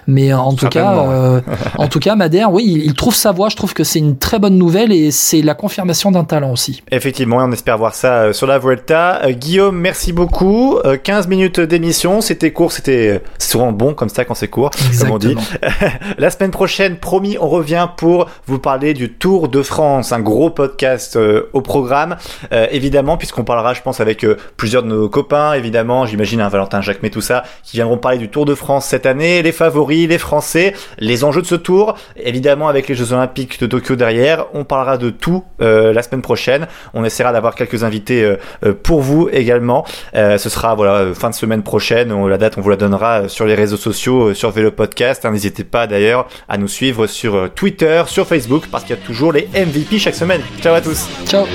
Mais 0.06 0.32
en 0.32 0.52
tout 0.54 0.68
cas, 0.68 1.42
en 1.78 1.88
tout 1.88 2.00
cas 2.00 2.14
Madère, 2.26 2.52
oui, 2.52 2.64
il, 2.66 2.84
il 2.84 2.94
trouve 2.94 3.14
sa 3.14 3.30
voie. 3.30 3.48
Je 3.50 3.54
trouve 3.54 3.72
que 3.72 3.84
c'est 3.84 4.00
une 4.00 4.18
très 4.18 4.40
bonne 4.40 4.58
nouvelle 4.58 4.90
et 4.90 5.12
c'est 5.12 5.42
la 5.42 5.54
confirmation 5.54 6.10
d'un 6.10 6.24
talent 6.24 6.50
aussi. 6.50 6.82
Effectivement, 6.90 7.36
on 7.36 7.52
espère 7.52 7.78
voir 7.78 7.94
ça 7.94 8.32
sur 8.32 8.48
la 8.48 8.58
Vuelta. 8.58 9.20
Guillaume, 9.30 9.78
merci 9.78 10.12
beaucoup. 10.12 10.80
15 11.04 11.28
minutes 11.28 11.60
d'émission, 11.60 12.20
c'était 12.20 12.52
court, 12.52 12.72
c'était 12.72 13.22
souvent 13.38 13.70
bon 13.70 13.94
comme 13.94 14.08
ça 14.08 14.24
quand 14.24 14.34
c'est 14.34 14.48
court, 14.48 14.72
comme 14.98 15.12
on 15.12 15.18
dit. 15.18 15.36
la 16.18 16.30
semaine 16.30 16.50
prochaine, 16.50 16.96
promis, 16.96 17.36
on 17.40 17.46
revient 17.46 17.86
pour 17.96 18.28
vous 18.48 18.58
parler 18.58 18.92
du 18.92 19.12
Tour 19.12 19.48
de 19.48 19.62
France, 19.62 20.10
un 20.10 20.18
gros 20.18 20.50
podcast 20.50 21.16
au 21.52 21.60
programme, 21.60 22.16
évidemment, 22.50 23.16
puisqu'on 23.16 23.44
parlera, 23.44 23.72
je 23.72 23.82
pense, 23.82 24.00
avec 24.00 24.26
plusieurs 24.56 24.82
de 24.82 24.88
nos 24.88 25.08
copains, 25.08 25.52
évidemment, 25.52 26.06
j'imagine 26.06 26.40
un 26.40 26.48
Valentin 26.48 26.80
Jacquemet, 26.80 27.10
tout 27.10 27.20
ça, 27.20 27.44
qui 27.62 27.76
viendront 27.76 27.98
parler 27.98 28.18
du 28.18 28.28
Tour 28.28 28.46
de 28.46 28.56
France 28.56 28.86
cette 28.86 29.06
année, 29.06 29.42
les 29.42 29.52
favoris, 29.52 30.08
les 30.08 30.18
Français, 30.18 30.74
les 30.98 31.22
enjeux 31.22 31.42
de 31.42 31.46
ce 31.46 31.54
Tour, 31.54 31.94
évidemment 32.18 32.68
avec 32.68 32.88
les 32.88 32.94
Jeux 32.94 33.12
Olympiques 33.12 33.60
de 33.60 33.66
Tokyo 33.66 33.96
derrière, 33.96 34.46
on 34.54 34.64
parlera 34.64 34.98
de 34.98 35.10
tout 35.10 35.44
la 35.58 36.02
semaine 36.02 36.22
prochaine. 36.22 36.66
On 36.94 37.04
essaiera 37.04 37.32
d'avoir 37.32 37.54
quelques 37.54 37.84
invités 37.84 38.36
pour 38.82 39.00
vous 39.00 39.28
également. 39.32 39.84
ce 40.14 40.48
sera 40.48 40.74
voilà 40.74 41.14
fin 41.14 41.30
de 41.30 41.34
semaine 41.34 41.62
prochaine. 41.62 42.12
la 42.28 42.38
date, 42.38 42.54
on 42.58 42.60
vous 42.60 42.70
la 42.70 42.76
donnera 42.76 43.28
sur 43.28 43.46
les 43.46 43.54
réseaux 43.54 43.76
sociaux, 43.76 44.34
sur 44.34 44.50
Vélo 44.50 44.70
Podcast. 44.70 45.24
Hein, 45.24 45.32
n'hésitez 45.32 45.64
pas 45.64 45.86
d'ailleurs 45.86 46.28
à 46.48 46.58
nous 46.58 46.68
suivre 46.68 47.06
sur 47.06 47.50
Twitter, 47.54 48.02
sur 48.06 48.26
Facebook, 48.26 48.64
parce 48.70 48.84
qu'il 48.84 48.96
y 48.96 48.98
a 48.98 49.02
toujours 49.02 49.32
les 49.32 49.48
MVP 49.54 49.98
chaque 49.98 50.14
semaine. 50.14 50.40
Ciao 50.60 50.74
à 50.74 50.80
tous. 50.80 51.08
Ciao. 51.26 51.46